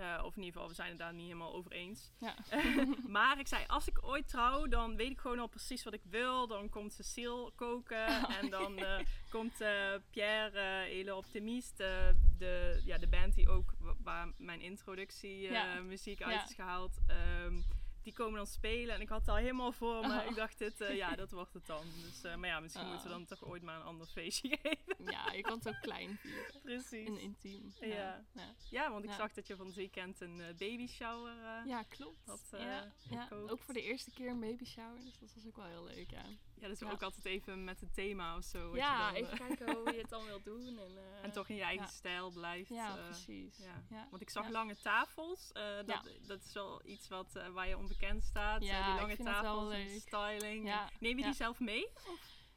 Eh, 0.00 0.22
of 0.24 0.36
in 0.36 0.42
ieder 0.42 0.52
geval, 0.52 0.68
we 0.68 0.74
zijn 0.74 0.88
het 0.88 0.98
daar 0.98 1.12
niet 1.14 1.26
helemaal 1.26 1.54
over 1.54 1.72
eens. 1.72 2.10
Ja. 2.18 2.34
maar 3.16 3.38
ik 3.38 3.46
zei, 3.46 3.64
als 3.66 3.88
ik 3.88 3.98
ooit 4.06 4.28
trouw, 4.28 4.66
dan 4.66 4.96
weet 4.96 5.10
ik 5.10 5.18
gewoon 5.20 5.38
al 5.38 5.46
precies 5.46 5.84
wat 5.84 5.92
ik 5.94 6.02
wil. 6.04 6.46
Dan 6.46 6.68
komt 6.68 6.92
Cecile 6.92 7.52
koken. 7.54 8.06
Oh, 8.08 8.36
en 8.40 8.50
dan 8.50 8.78
eh, 8.78 9.04
komt 9.30 9.60
eh, 9.60 9.94
Pierre, 10.10 10.58
eh 10.60 10.88
hele 10.88 11.14
optimist. 11.14 11.80
eh, 11.80 12.08
de, 12.38 12.80
ja, 12.84 12.98
de 12.98 13.08
band 13.08 13.34
die 13.34 13.48
ook, 13.48 13.74
wa- 13.78 13.94
waar 14.02 14.32
mijn 14.36 14.60
introductie 14.60 15.46
eh, 15.46 15.52
Ja. 15.52 15.80
muziek 15.80 16.22
uit 16.22 16.48
is 16.48 16.54
gehaald. 16.54 16.98
ehm, 17.06 17.60
die 18.10 18.18
komen 18.18 18.36
dan 18.36 18.46
spelen. 18.46 18.94
En 18.94 19.00
ik 19.00 19.08
had 19.08 19.20
het 19.20 19.28
al 19.28 19.36
helemaal 19.36 19.72
voor 19.72 20.00
me. 20.06 20.20
Oh. 20.20 20.26
Ik 20.30 20.34
dacht, 20.34 20.58
dit, 20.58 20.80
eh, 20.80 20.96
ja, 20.96 21.16
dat 21.22 21.30
wordt 21.30 21.52
het 21.54 21.66
dan. 21.66 21.84
Dus, 22.02 22.22
eh, 22.22 22.36
maar 22.36 22.48
ja, 22.48 22.60
misschien 22.60 22.84
Oh. 22.84 22.90
moeten 22.90 23.06
we 23.08 23.12
dan 23.14 23.24
toch 23.24 23.44
ooit 23.44 23.62
maar 23.62 23.76
een 23.76 23.82
ander 23.82 24.06
feestje 24.06 24.48
geven. 24.62 25.04
ja, 25.10 25.32
je 25.32 25.42
kan 25.42 25.58
het 25.58 25.68
ook 25.68 25.80
klein 25.80 26.18
vieren. 26.18 26.60
Precies. 26.62 27.06
En 27.06 27.20
intiem. 27.20 27.72
Ja. 27.80 27.86
Ja, 27.86 28.24
ja. 28.34 28.54
Ja, 28.70 28.90
want 28.90 29.04
ik 29.04 29.10
Ja. 29.10 29.16
zag 29.16 29.32
dat 29.32 29.46
je 29.46 29.56
van 29.56 29.66
het 29.66 29.74
weekend 29.74 30.20
een 30.20 30.40
eh, 30.40 30.46
baby 30.56 30.86
shower 30.86 31.36
eh, 31.44 31.66
Ja, 31.66 31.82
klopt. 31.82 32.26
had 32.26 32.40
ja. 33.10 33.28
Ook 33.30 33.62
voor 33.62 33.74
de 33.74 33.82
eerste 33.82 34.10
keer 34.10 34.28
een 34.30 34.40
baby 34.40 34.64
shower, 34.64 35.00
dus 35.04 35.18
dat 35.18 35.32
was 35.34 35.46
ook 35.46 35.56
wel 35.56 35.66
heel 35.66 35.84
leuk, 35.84 36.10
ja. 36.10 36.24
Ja, 36.60 36.68
dus 36.68 36.78
Ja. 36.78 36.90
ook 36.90 37.02
altijd 37.02 37.24
even 37.24 37.64
met 37.64 37.80
het 37.80 37.94
thema 37.94 38.36
of 38.36 38.44
zo. 38.44 38.76
Ja, 38.76 39.06
dan, 39.06 39.14
even 39.14 39.32
eh, 39.32 39.38
kijken 39.38 39.74
hoe 39.76 39.92
je 39.92 40.00
het 40.04 40.10
dan 40.10 40.24
wilt 40.24 40.44
doen. 40.44 40.78
En, 40.78 40.96
eh, 40.96 41.24
en 41.24 41.32
toch 41.32 41.48
in 41.48 41.56
je 41.56 41.62
eigen 41.62 41.86
ja. 41.86 41.90
stijl 41.92 42.30
blijft. 42.30 42.68
Ja, 42.68 42.98
eh, 42.98 43.04
precies. 43.04 43.58
ja. 43.88 44.06
Want 44.10 44.22
ik 44.22 44.30
zag 44.30 44.48
lange 44.48 44.76
tafels. 44.76 45.52
dat, 45.86 46.10
dat 46.26 46.44
is 46.44 46.52
wel 46.52 46.86
iets 46.86 47.08
wat, 47.08 47.32
waar 47.52 47.68
je 47.68 47.76
onbekend 47.76 48.22
staat. 48.22 48.60
die 48.60 48.70
lange 48.72 49.16
dat 49.16 49.26
tafels 49.26 49.72
en 49.72 50.00
styling. 50.00 50.74
Neem 51.00 51.18
je 51.18 51.24
die 51.24 51.34
zelf 51.34 51.60
mee? 51.60 51.88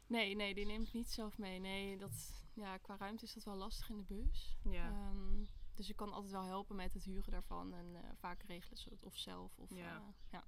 Nee, 0.06 0.36
nee, 0.36 0.54
die 0.54 0.66
neem 0.66 0.82
ik 0.82 0.92
niet 0.92 1.10
zelf 1.10 1.38
mee. 1.38 1.58
Nee, 1.58 1.96
dat, 1.98 2.44
ja, 2.54 2.76
qua 2.76 2.96
ruimte 2.96 3.24
is 3.24 3.32
dat 3.32 3.44
wel 3.44 3.54
lastig 3.56 3.88
in 3.88 3.96
de 3.96 4.02
bus. 4.02 4.56
Ja. 4.64 4.88
Ehm, 4.88 5.44
dus 5.74 5.88
ik 5.88 5.96
kan 5.96 6.12
altijd 6.12 6.32
wel 6.32 6.44
helpen 6.44 6.76
met 6.76 6.94
het 6.94 7.04
huren 7.04 7.32
daarvan. 7.32 7.74
En 7.74 8.16
vaak 8.18 8.42
regelen 8.42 8.78
ze 8.78 8.88
het 8.90 9.04
of 9.04 9.16
zelf. 9.16 9.58
Of, 9.58 9.70
Ja. 9.70 10.44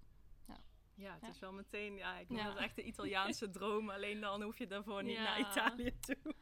Ja. 0.96 1.12
het 1.12 1.22
ja. 1.22 1.28
is 1.28 1.38
wel 1.38 1.52
meteen... 1.52 1.96
Ja, 1.96 2.18
ik 2.18 2.28
noem 2.28 2.38
Ja. 2.38 2.44
dat 2.44 2.56
echt 2.56 2.76
de 2.76 2.82
Italiaanse 2.82 3.50
droom. 3.50 3.90
Alleen 3.90 4.20
dan 4.20 4.42
hoef 4.42 4.58
je 4.58 4.66
daarvoor 4.66 5.02
niet 5.02 5.16
Ja. 5.16 5.22
naar 5.22 5.40
Italië 5.40 5.98
toe. 6.00 6.34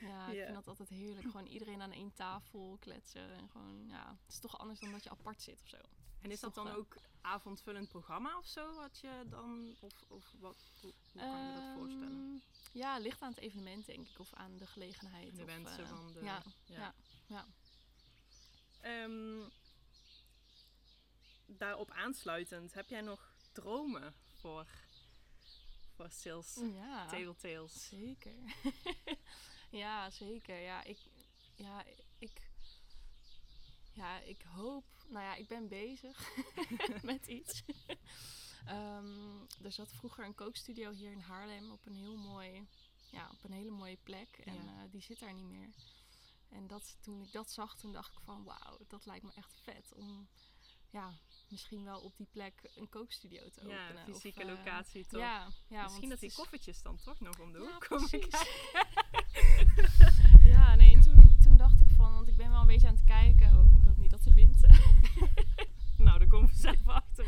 ja, 0.00 0.26
ik 0.28 0.42
vind 0.44 0.54
dat 0.54 0.68
altijd 0.68 0.88
heerlijk. 0.88 1.26
Gewoon 1.30 1.46
iedereen 1.46 1.82
aan 1.82 1.92
één 1.92 2.12
tafel 2.14 2.76
kletsen. 2.80 3.32
En 3.32 3.48
gewoon, 3.48 3.86
ja, 3.88 4.16
het 4.22 4.32
is 4.32 4.38
toch 4.38 4.58
anders 4.58 4.80
dan 4.80 4.92
dat 4.92 5.02
je 5.04 5.10
apart 5.10 5.42
zit 5.42 5.60
of 5.62 5.68
zo. 5.68 5.78
En 6.20 6.30
is 6.30 6.40
dat 6.40 6.54
dan 6.54 6.68
eh, 6.68 6.76
ook 6.76 6.96
avondvullend 7.20 7.88
programma 7.88 8.38
of 8.38 8.46
zo? 8.46 8.74
Wat 8.74 8.98
je 9.00 9.24
dan... 9.28 9.76
Of, 9.80 9.92
of 10.08 10.32
wat, 10.40 10.56
hoe, 10.80 10.92
hoe 11.12 11.22
kan 11.22 11.46
je 11.46 11.52
dat 11.54 11.74
voorstellen? 11.76 12.42
Ehm, 12.42 12.78
Ja, 12.78 12.98
ligt 12.98 13.22
aan 13.22 13.30
het 13.30 13.40
evenement 13.40 13.86
denk 13.86 14.08
ik. 14.08 14.18
Of 14.18 14.34
aan 14.34 14.56
de 14.56 14.66
gelegenheid. 14.66 15.36
De 15.36 15.42
of, 15.42 15.46
wensen 15.46 15.82
eh, 15.82 15.88
van 15.88 16.12
de... 16.12 16.24
Ja, 16.24 16.42
ja, 16.64 16.94
ja. 17.26 17.46
Ehm, 18.80 19.40
daarop 21.46 21.90
aansluitend, 21.90 22.74
heb 22.74 22.88
jij 22.88 23.00
nog 23.00 23.31
dromen 23.52 24.14
voor, 24.40 24.66
voor 25.94 26.10
Sales 26.10 26.54
ja. 26.74 27.06
Table 27.06 27.36
Tales? 27.36 27.88
Zeker. 27.88 28.34
ja, 29.82 30.10
zeker. 30.10 30.60
Ja, 30.60 30.84
ik, 30.84 30.98
ja, 31.54 31.84
ik, 32.18 32.50
ja, 33.92 34.18
ik 34.18 34.42
hoop. 34.42 34.84
Nou 35.08 35.24
ja, 35.24 35.34
ik 35.34 35.48
ben 35.48 35.68
bezig 35.68 36.30
met 37.02 37.26
iets. 37.26 37.62
Ehm, 38.66 39.40
er 39.62 39.72
zat 39.72 39.92
vroeger 39.92 40.24
een 40.24 40.34
kookstudio 40.34 40.90
hier 40.90 41.10
in 41.12 41.20
Haarlem 41.20 41.70
op 41.70 41.86
een 41.86 41.94
heel 41.94 42.16
mooi, 42.16 42.66
ja, 43.10 43.28
op 43.30 43.44
een 43.44 43.52
hele 43.52 43.70
mooie 43.70 43.96
plek. 44.02 44.28
En 44.44 44.54
Ja. 44.54 44.60
eh, 44.84 44.90
die 44.90 45.00
zit 45.02 45.18
daar 45.18 45.34
niet 45.34 45.48
meer. 45.50 45.68
En 46.48 46.66
dat, 46.66 46.96
toen 47.00 47.22
ik 47.22 47.32
dat 47.32 47.50
zag, 47.50 47.76
toen 47.76 47.92
dacht 47.92 48.12
ik 48.12 48.20
van 48.20 48.44
wauw, 48.44 48.78
dat 48.88 49.06
lijkt 49.06 49.24
me 49.24 49.32
echt 49.34 49.54
vet 49.62 49.92
om 49.92 50.28
ja, 50.90 51.12
misschien 51.52 51.84
wel 51.84 52.00
op 52.00 52.16
die 52.16 52.26
plek 52.30 52.70
een 52.76 52.88
kookstudio 52.88 53.48
te 53.50 53.68
Ja, 53.68 53.84
openen. 53.84 54.02
of, 54.08 54.14
fysieke 54.14 54.40
eh, 54.42 54.48
locatie 54.48 55.06
toch? 55.06 55.20
Ja, 55.20 55.48
ja 55.68 55.82
Misschien 55.82 56.08
dat 56.08 56.20
die 56.20 56.28
is- 56.28 56.34
koffertjes 56.34 56.82
dan 56.82 56.96
toch 57.04 57.20
nog 57.20 57.38
om 57.38 57.52
de 57.52 57.58
Ja, 57.58 57.64
hoek 57.64 57.86
komen 57.88 58.08
kijken. 58.10 58.46
ja, 60.54 60.74
nee, 60.74 60.92
en 60.94 61.00
toen, 61.00 61.36
toen 61.42 61.56
dacht 61.56 61.80
ik 61.80 61.88
van, 61.96 62.12
want 62.14 62.28
ik 62.28 62.36
ben 62.36 62.50
wel 62.50 62.60
een 62.60 62.66
beetje 62.66 62.86
aan 62.88 62.94
het 62.94 63.04
kijken. 63.04 63.56
Oh, 63.58 63.74
ik 63.78 63.84
hoop 63.84 63.96
niet 63.96 64.10
dat 64.10 64.22
de 64.22 64.34
wind. 64.34 64.60
Nou, 65.96 66.18
dan 66.18 66.28
komen 66.28 66.48
we 66.50 66.56
zelf 66.56 66.88
achter 66.88 67.26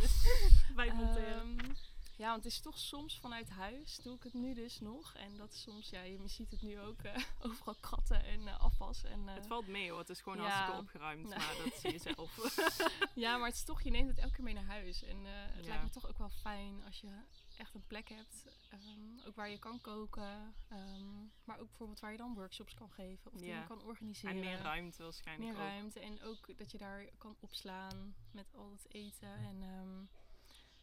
bij 0.74 0.86
het 0.86 0.94
monteren. 0.96 1.58
Ehm, 1.58 1.70
ja, 2.16 2.30
want 2.30 2.44
het 2.44 2.52
is 2.52 2.60
toch 2.60 2.78
soms 2.78 3.18
vanuit 3.20 3.48
huis 3.50 3.96
doe 4.02 4.16
ik 4.16 4.22
het 4.22 4.34
nu 4.34 4.54
dus 4.54 4.80
nog. 4.80 5.14
En 5.14 5.36
dat 5.36 5.52
is 5.52 5.62
soms, 5.62 5.90
ja, 5.90 6.02
je 6.02 6.28
ziet 6.28 6.50
het 6.50 6.62
nu 6.62 6.80
ook 6.80 7.02
eh, 7.02 7.16
overal 7.46 7.74
kratten 7.80 8.24
en 8.24 8.58
afwas. 8.58 9.04
En, 9.04 9.28
eh, 9.28 9.34
het 9.34 9.46
valt 9.46 9.66
mee 9.66 9.90
hoor, 9.90 9.98
het 9.98 10.08
is 10.08 10.20
gewoon 10.20 10.38
ja. 10.38 10.44
hartstikke 10.44 10.80
opgeruimd, 10.80 11.28
Nee. 11.28 11.38
maar 11.38 11.56
dat 11.64 11.74
zie 11.74 11.92
je 11.92 11.98
zelf. 11.98 12.54
ja, 13.14 13.36
maar 13.36 13.46
het 13.48 13.56
is 13.56 13.64
toch, 13.64 13.82
je 13.82 13.90
neemt 13.90 14.08
het 14.08 14.18
elke 14.18 14.34
keer 14.34 14.44
mee 14.44 14.54
naar 14.54 14.64
huis. 14.64 15.02
En 15.02 15.24
het 15.24 15.64
Ja. 15.64 15.68
lijkt 15.68 15.82
me 15.84 15.90
toch 15.90 16.08
ook 16.08 16.18
wel 16.18 16.30
fijn 16.30 16.82
als 16.86 17.00
je 17.00 17.08
echt 17.56 17.74
een 17.74 17.86
plek 17.86 18.08
hebt. 18.08 18.44
ehm, 18.70 19.26
ook 19.26 19.34
waar 19.36 19.50
je 19.50 19.58
kan 19.58 19.80
koken. 19.80 20.54
ehm, 20.68 21.12
maar 21.44 21.58
ook 21.58 21.68
bijvoorbeeld 21.68 22.00
waar 22.00 22.10
je 22.12 22.16
dan 22.18 22.34
workshops 22.34 22.74
kan 22.74 22.90
geven. 22.90 23.32
Of 23.32 23.40
Ja. 23.40 23.46
dingen 23.46 23.66
kan 23.66 23.82
organiseren. 23.82 24.36
en 24.36 24.40
meer 24.42 24.58
ruimte 24.58 25.02
waarschijnlijk 25.02 25.52
Meer 25.52 25.62
ook. 25.62 25.68
ruimte 25.68 26.00
en 26.00 26.22
ook 26.22 26.58
dat 26.58 26.70
je 26.70 26.78
daar 26.78 27.04
kan 27.18 27.36
opslaan 27.40 28.14
met 28.32 28.54
al 28.54 28.70
het 28.70 28.86
eten. 28.94 29.34
En 29.36 29.62
ehm, 29.62 30.04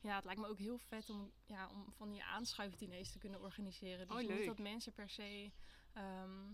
ja, 0.01 0.15
het 0.15 0.25
lijkt 0.25 0.41
me 0.41 0.47
ook 0.47 0.57
heel 0.57 0.77
vet 0.77 1.09
om, 1.09 1.31
ja, 1.45 1.69
om 1.69 1.91
van 1.91 2.09
die 2.09 2.23
aanschuifdiners 2.23 3.11
te 3.11 3.17
kunnen 3.17 3.41
organiseren. 3.41 4.07
Dus 4.07 4.23
Oh, 4.23 4.35
niet 4.37 4.45
dat 4.45 4.59
mensen 4.59 4.93
per 4.93 5.09
se 5.09 5.51
ehm, 5.93 6.53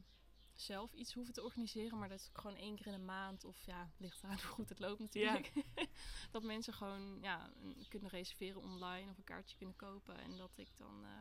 zelf 0.55 0.93
iets 0.93 1.13
hoeven 1.13 1.33
te 1.33 1.43
organiseren, 1.43 1.97
maar 1.97 2.10
dat 2.10 2.19
is 2.19 2.29
gewoon 2.33 2.55
één 2.55 2.75
keer 2.75 2.86
in 2.86 2.91
de 2.91 3.05
maand 3.05 3.43
of 3.43 3.65
ja, 3.65 3.91
ligt 3.97 4.23
eraan 4.23 4.39
hoe 4.41 4.49
goed 4.49 4.69
het 4.69 4.79
loopt 4.79 4.99
natuurlijk. 4.99 5.51
dat 6.31 6.43
mensen 6.43 6.73
gewoon 6.73 7.21
ja, 7.21 7.51
kunnen 7.88 8.10
reserveren 8.10 8.62
online 8.62 9.12
of 9.12 9.17
een 9.17 9.23
kaartje 9.23 9.57
kunnen 9.57 9.75
kopen 9.75 10.17
en 10.17 10.38
dat 10.38 10.57
ik 10.57 10.77
dan 10.77 11.05
eh, 11.05 11.12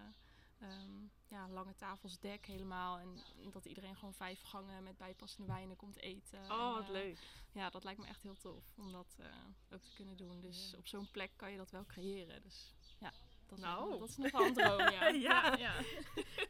ehm, 0.61 1.05
ja, 1.29 1.49
lange 1.49 1.75
tafels 1.75 2.19
dek 2.19 2.47
helemaal 2.47 2.99
en 2.99 3.19
dat 3.53 3.65
iedereen 3.65 3.97
gewoon 3.97 4.15
vijf 4.15 4.41
gangen 4.43 4.83
met 4.83 4.97
bijpassende 4.97 5.53
wijnen 5.53 5.77
komt 5.77 5.97
eten. 5.97 6.39
Oh, 6.51 6.51
En, 6.69 6.73
wat 6.75 6.83
eh, 6.85 6.91
leuk. 6.91 7.19
ja, 7.53 7.71
dat 7.71 7.85
lijkt 7.85 8.01
me 8.01 8.07
echt 8.07 8.23
heel 8.23 8.37
tof 8.37 8.65
om 8.77 8.93
dat 8.93 9.17
eh, 9.19 9.27
ook 9.71 9.83
te 9.83 9.91
kunnen 9.95 10.17
doen. 10.17 10.41
Dus 10.41 10.71
Ja. 10.71 10.79
op 10.79 10.87
zo'n 10.87 11.11
plek 11.11 11.31
kan 11.37 11.51
je 11.51 11.57
dat 11.57 11.71
wel 11.71 11.87
creëren. 11.87 12.43
Dus 12.43 12.75
ja, 12.99 13.13
dat, 13.47 13.59
is, 13.59 13.65
Nou. 13.65 13.99
dat 13.99 14.09
is 14.09 14.17
nog 14.17 14.31
wel 14.31 14.47
een 14.47 14.55
droom. 14.55 14.79
Ja, 14.79 15.09
Ja. 15.29 15.57
ja. 15.57 15.75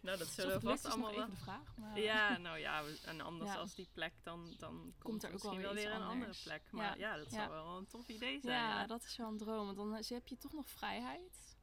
Nou, 0.02 0.18
dat 0.18 0.28
zullen 0.28 0.54
we 0.60 0.66
vast 0.66 0.84
allemaal 0.84 1.10
wel... 1.10 1.18
even 1.22 1.34
de 1.34 1.40
vraag. 1.40 1.76
Maar, 1.76 2.00
Ja, 2.00 2.38
nou 2.38 2.58
ja, 2.58 2.82
en 3.04 3.20
anders 3.20 3.50
Ja. 3.50 3.56
als 3.56 3.74
die 3.74 3.88
plek, 3.92 4.12
dan, 4.22 4.54
dan 4.58 4.94
komt, 4.98 5.22
er 5.22 5.28
er 5.28 5.34
ook 5.34 5.42
wel 5.42 5.52
misschien 5.52 5.74
wel 5.74 5.84
weer 5.84 5.92
een 6.00 6.06
andere 6.08 6.34
plek. 6.42 6.62
Maar 6.70 6.98
ja, 6.98 7.16
dat 7.16 7.30
zou 7.32 7.50
wel 7.50 7.76
een 7.76 7.86
tof 7.86 8.08
idee 8.08 8.40
zijn. 8.40 8.54
ja, 8.54 8.80
Ja, 8.80 8.86
dat 8.86 9.02
is 9.04 9.16
wel 9.16 9.28
een 9.28 9.38
droom. 9.38 9.64
Want 9.64 9.76
dan 9.76 9.94
eh, 9.96 10.08
heb 10.08 10.28
je 10.28 10.36
toch 10.36 10.52
nog 10.52 10.68
vrijheid. 10.68 11.55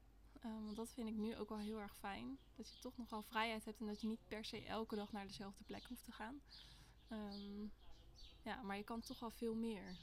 Ehm, 0.43 0.63
want 0.63 0.75
dat 0.75 0.91
vind 0.93 1.07
ik 1.07 1.15
nu 1.15 1.35
ook 1.37 1.49
wel 1.49 1.57
heel 1.57 1.79
erg 1.81 1.95
fijn. 1.97 2.37
Dat 2.55 2.69
je 2.73 2.79
toch 2.79 2.97
nogal 2.97 3.21
vrijheid 3.21 3.65
hebt 3.65 3.79
en 3.79 3.85
dat 3.87 4.01
je 4.01 4.07
niet 4.07 4.27
per 4.27 4.45
se 4.45 4.65
elke 4.65 4.95
dag 4.95 5.11
naar 5.11 5.27
dezelfde 5.27 5.63
plek 5.63 5.83
hoeft 5.83 6.03
te 6.03 6.11
gaan. 6.11 6.41
Ehm, 7.09 7.61
ja, 8.43 8.61
maar 8.61 8.77
je 8.77 8.83
kan 8.83 9.01
toch 9.01 9.19
wel 9.19 9.31
veel 9.31 9.55
meer. 9.55 9.97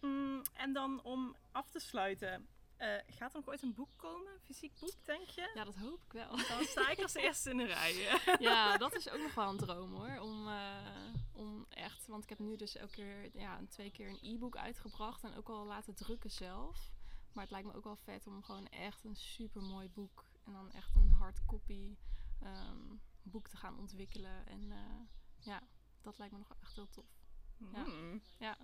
Mm, 0.00 0.42
en 0.52 0.72
dan 0.72 1.02
om 1.02 1.36
af 1.52 1.70
te 1.70 1.78
sluiten. 1.80 2.48
eh, 2.76 2.96
gaat 3.06 3.30
er 3.32 3.38
nog 3.38 3.48
ooit 3.48 3.62
een 3.62 3.74
boek 3.74 3.88
komen? 3.96 4.32
Een 4.32 4.40
fysiek 4.40 4.78
boek, 4.78 5.04
denk 5.04 5.28
je? 5.28 5.50
Ja, 5.54 5.64
dat 5.64 5.74
hoop 5.76 6.02
ik 6.06 6.12
wel. 6.12 6.36
Dan 6.36 6.64
sta 6.64 6.88
ik 6.90 7.02
als 7.02 7.14
eerste 7.24 7.50
in 7.50 7.56
de 7.56 7.64
rij. 7.64 8.20
ja, 8.38 8.76
dat 8.76 8.94
is 8.94 9.08
ook 9.10 9.20
nog 9.20 9.34
wel 9.34 9.48
een 9.48 9.56
droom 9.56 9.92
hoor. 9.94 10.18
Om, 10.20 10.48
eh, 10.48 11.14
om 11.32 11.66
echt, 11.68 12.06
want 12.06 12.22
ik 12.22 12.28
heb 12.28 12.38
nu 12.38 12.56
dus 12.56 12.76
elke 12.76 12.92
keer, 12.92 13.30
ja, 13.40 13.60
twee 13.68 13.90
keer 13.90 14.08
een 14.08 14.18
e-book 14.34 14.56
uitgebracht 14.56 15.24
en 15.24 15.34
ook 15.36 15.48
al 15.48 15.64
laten 15.64 15.94
drukken 15.94 16.30
zelf. 16.30 16.94
Maar 17.36 17.44
het 17.44 17.52
lijkt 17.52 17.68
me 17.68 17.74
ook 17.74 17.84
wel 17.84 17.96
vet 17.96 18.26
om 18.26 18.42
gewoon 18.42 18.68
echt 18.68 19.04
een 19.04 19.16
super 19.16 19.62
mooi 19.62 19.88
boek 19.88 20.24
en 20.44 20.52
dan 20.52 20.70
echt 20.72 20.94
een 20.94 21.10
hardcopy 21.10 21.96
ehm, 22.40 22.96
boek 23.22 23.48
te 23.48 23.56
gaan 23.56 23.78
ontwikkelen. 23.78 24.46
En 24.46 24.72
eh, 24.72 25.00
ja, 25.38 25.62
dat 26.02 26.18
lijkt 26.18 26.32
me 26.32 26.38
nog 26.38 26.56
echt 26.60 26.74
heel 26.74 26.88
tof. 26.88 27.06
Ja. 27.72 27.84
Mm. 27.84 28.22
Ja, 28.38 28.56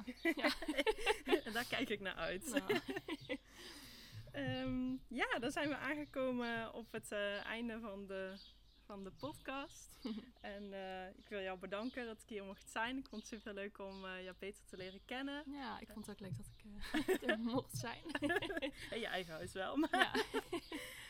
Daar 1.52 1.66
kijk 1.68 1.88
ik 1.88 2.00
naar 2.00 2.14
uit. 2.14 2.46
nou, 2.46 2.80
Ehm, 4.32 4.96
ja, 5.08 5.38
dan 5.40 5.50
zijn 5.50 5.68
we 5.68 5.76
aangekomen 5.76 6.72
op 6.72 6.92
het 6.92 7.12
eh, 7.12 7.44
einde 7.44 7.80
van 7.80 8.06
de, 8.06 8.37
van 8.86 9.04
de 9.04 9.10
podcast. 9.10 9.98
en 10.40 10.72
eh, 10.72 11.08
ik 11.08 11.28
wil 11.28 11.40
jou 11.40 11.58
bedanken 11.58 12.06
dat 12.06 12.22
ik 12.22 12.28
hier 12.28 12.44
mocht 12.44 12.70
zijn. 12.70 12.96
Ik 12.96 13.06
vond 13.06 13.22
het 13.22 13.30
super 13.30 13.54
leuk 13.54 13.78
om 13.78 14.04
eh, 14.04 14.22
jou 14.22 14.36
beter 14.38 14.64
te 14.64 14.76
leren 14.76 15.04
kennen. 15.04 15.44
ja, 15.46 15.80
ik 15.80 15.88
vond 15.92 16.06
het 16.06 16.14
ook 16.14 16.20
leuk 16.20 16.36
dat 16.36 16.46
ik 16.56 16.64
eh, 17.22 17.30
er 17.30 17.38
mocht 17.38 17.76
zijn. 17.76 18.02
En 18.90 19.00
je 19.00 19.06
eigen 19.06 19.32
huis 19.32 19.52
wel. 19.52 19.76
Maar 19.76 19.90
ja. 19.90 20.24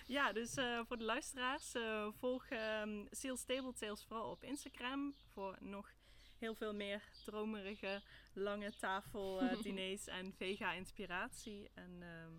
ja, 0.06 0.32
dus 0.32 0.54
voor 0.87 0.98
de 0.98 1.04
luisteraars, 1.04 1.72
volg 2.18 2.46
ehm 2.46 3.04
Sales 3.11 3.44
Table 3.44 3.72
Tales 3.72 4.04
vooral 4.04 4.30
op 4.30 4.42
Instagram. 4.42 5.14
Voor 5.32 5.56
nog 5.61 5.92
heel 6.38 6.54
veel 6.54 6.74
meer 6.74 7.02
dromerige, 7.24 8.02
lange 8.32 8.76
tafeldiners 8.76 10.06
en 10.06 10.32
vega-inspiratie. 10.32 11.70
En 11.74 11.96
ehm, 12.00 12.32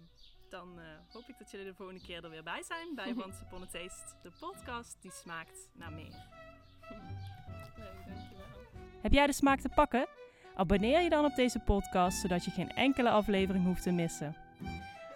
dan 0.54 0.80
eh, 0.80 0.86
hoop 1.14 1.24
ik 1.28 1.38
dat 1.38 1.52
jullie 1.52 1.66
de 1.66 1.74
volgende 1.74 2.02
keer 2.02 2.24
er 2.24 2.30
weer 2.30 2.44
bij 2.44 2.64
zijn 2.64 2.96
bij 2.96 3.14
Once 3.26 3.44
Upon 3.44 3.62
a 3.62 3.66
Taste, 3.66 4.16
de 4.22 4.32
podcast 4.40 4.98
die 5.02 5.12
smaakt 5.12 5.70
naar 5.74 5.92
meer. 5.92 6.12
Leuk, 7.78 8.06
dankjewel. 8.08 8.46
Heb 9.02 9.14
jij 9.14 9.28
de 9.28 9.34
smaak 9.34 9.60
te 9.60 9.70
pakken? 9.70 10.08
Abonneer 10.56 11.02
je 11.02 11.10
dan 11.10 11.26
op 11.26 11.36
deze 11.36 11.60
podcast, 11.60 12.20
zodat 12.20 12.46
je 12.46 12.52
geen 12.52 12.70
enkele 12.70 13.10
aflevering 13.10 13.66
hoeft 13.66 13.84
te 13.84 13.92
missen. 13.92 14.36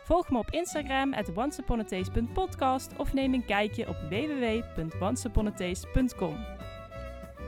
Volg 0.03 0.29
me 0.29 0.37
op 0.37 0.51
Instagram 0.51 1.13
at 1.13 1.35
onceuponataste.podcast 1.35 2.97
of 2.97 3.13
neem 3.13 3.33
een 3.33 3.45
kijkje 3.45 3.87
op 3.87 3.95
www.onceuponataste.com. 4.09 6.35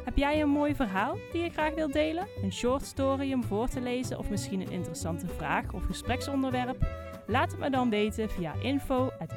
Heb 0.06 0.18
jij 0.18 0.42
een 0.42 0.50
mooi 0.50 0.76
verhaal 0.76 1.18
die 1.32 1.44
je 1.44 1.50
graag 1.50 1.74
wilt 1.74 1.94
delen? 1.94 2.28
Een 2.42 2.54
short 2.54 2.86
story 2.86 3.34
om 3.34 3.44
voor 3.44 3.68
te 3.68 3.82
lezen 3.82 4.18
of 4.18 4.30
misschien 4.30 4.62
een 4.62 4.72
interessante 4.72 5.28
vraag 5.28 5.74
of 5.74 5.86
gespreksonderwerp? 5.86 7.09
Laat 7.30 7.52
het 7.52 7.60
me 7.60 7.70
dan 7.70 7.90
weten 7.90 8.30
via 8.30 8.54
info 8.54 9.12
at. 9.20 9.34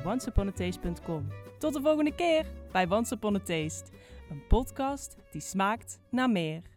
Tot 1.59 1.73
de 1.73 1.81
volgende 1.81 2.15
keer 2.15 2.47
bij 2.71 2.87
Once 2.91 3.15
Upon 3.15 3.35
a 3.35 3.39
Taste, 3.39 3.93
een 4.31 4.47
podcast 4.47 5.17
die 5.31 5.41
smaakt 5.41 5.99
naar 6.11 6.31
meer. 6.31 6.72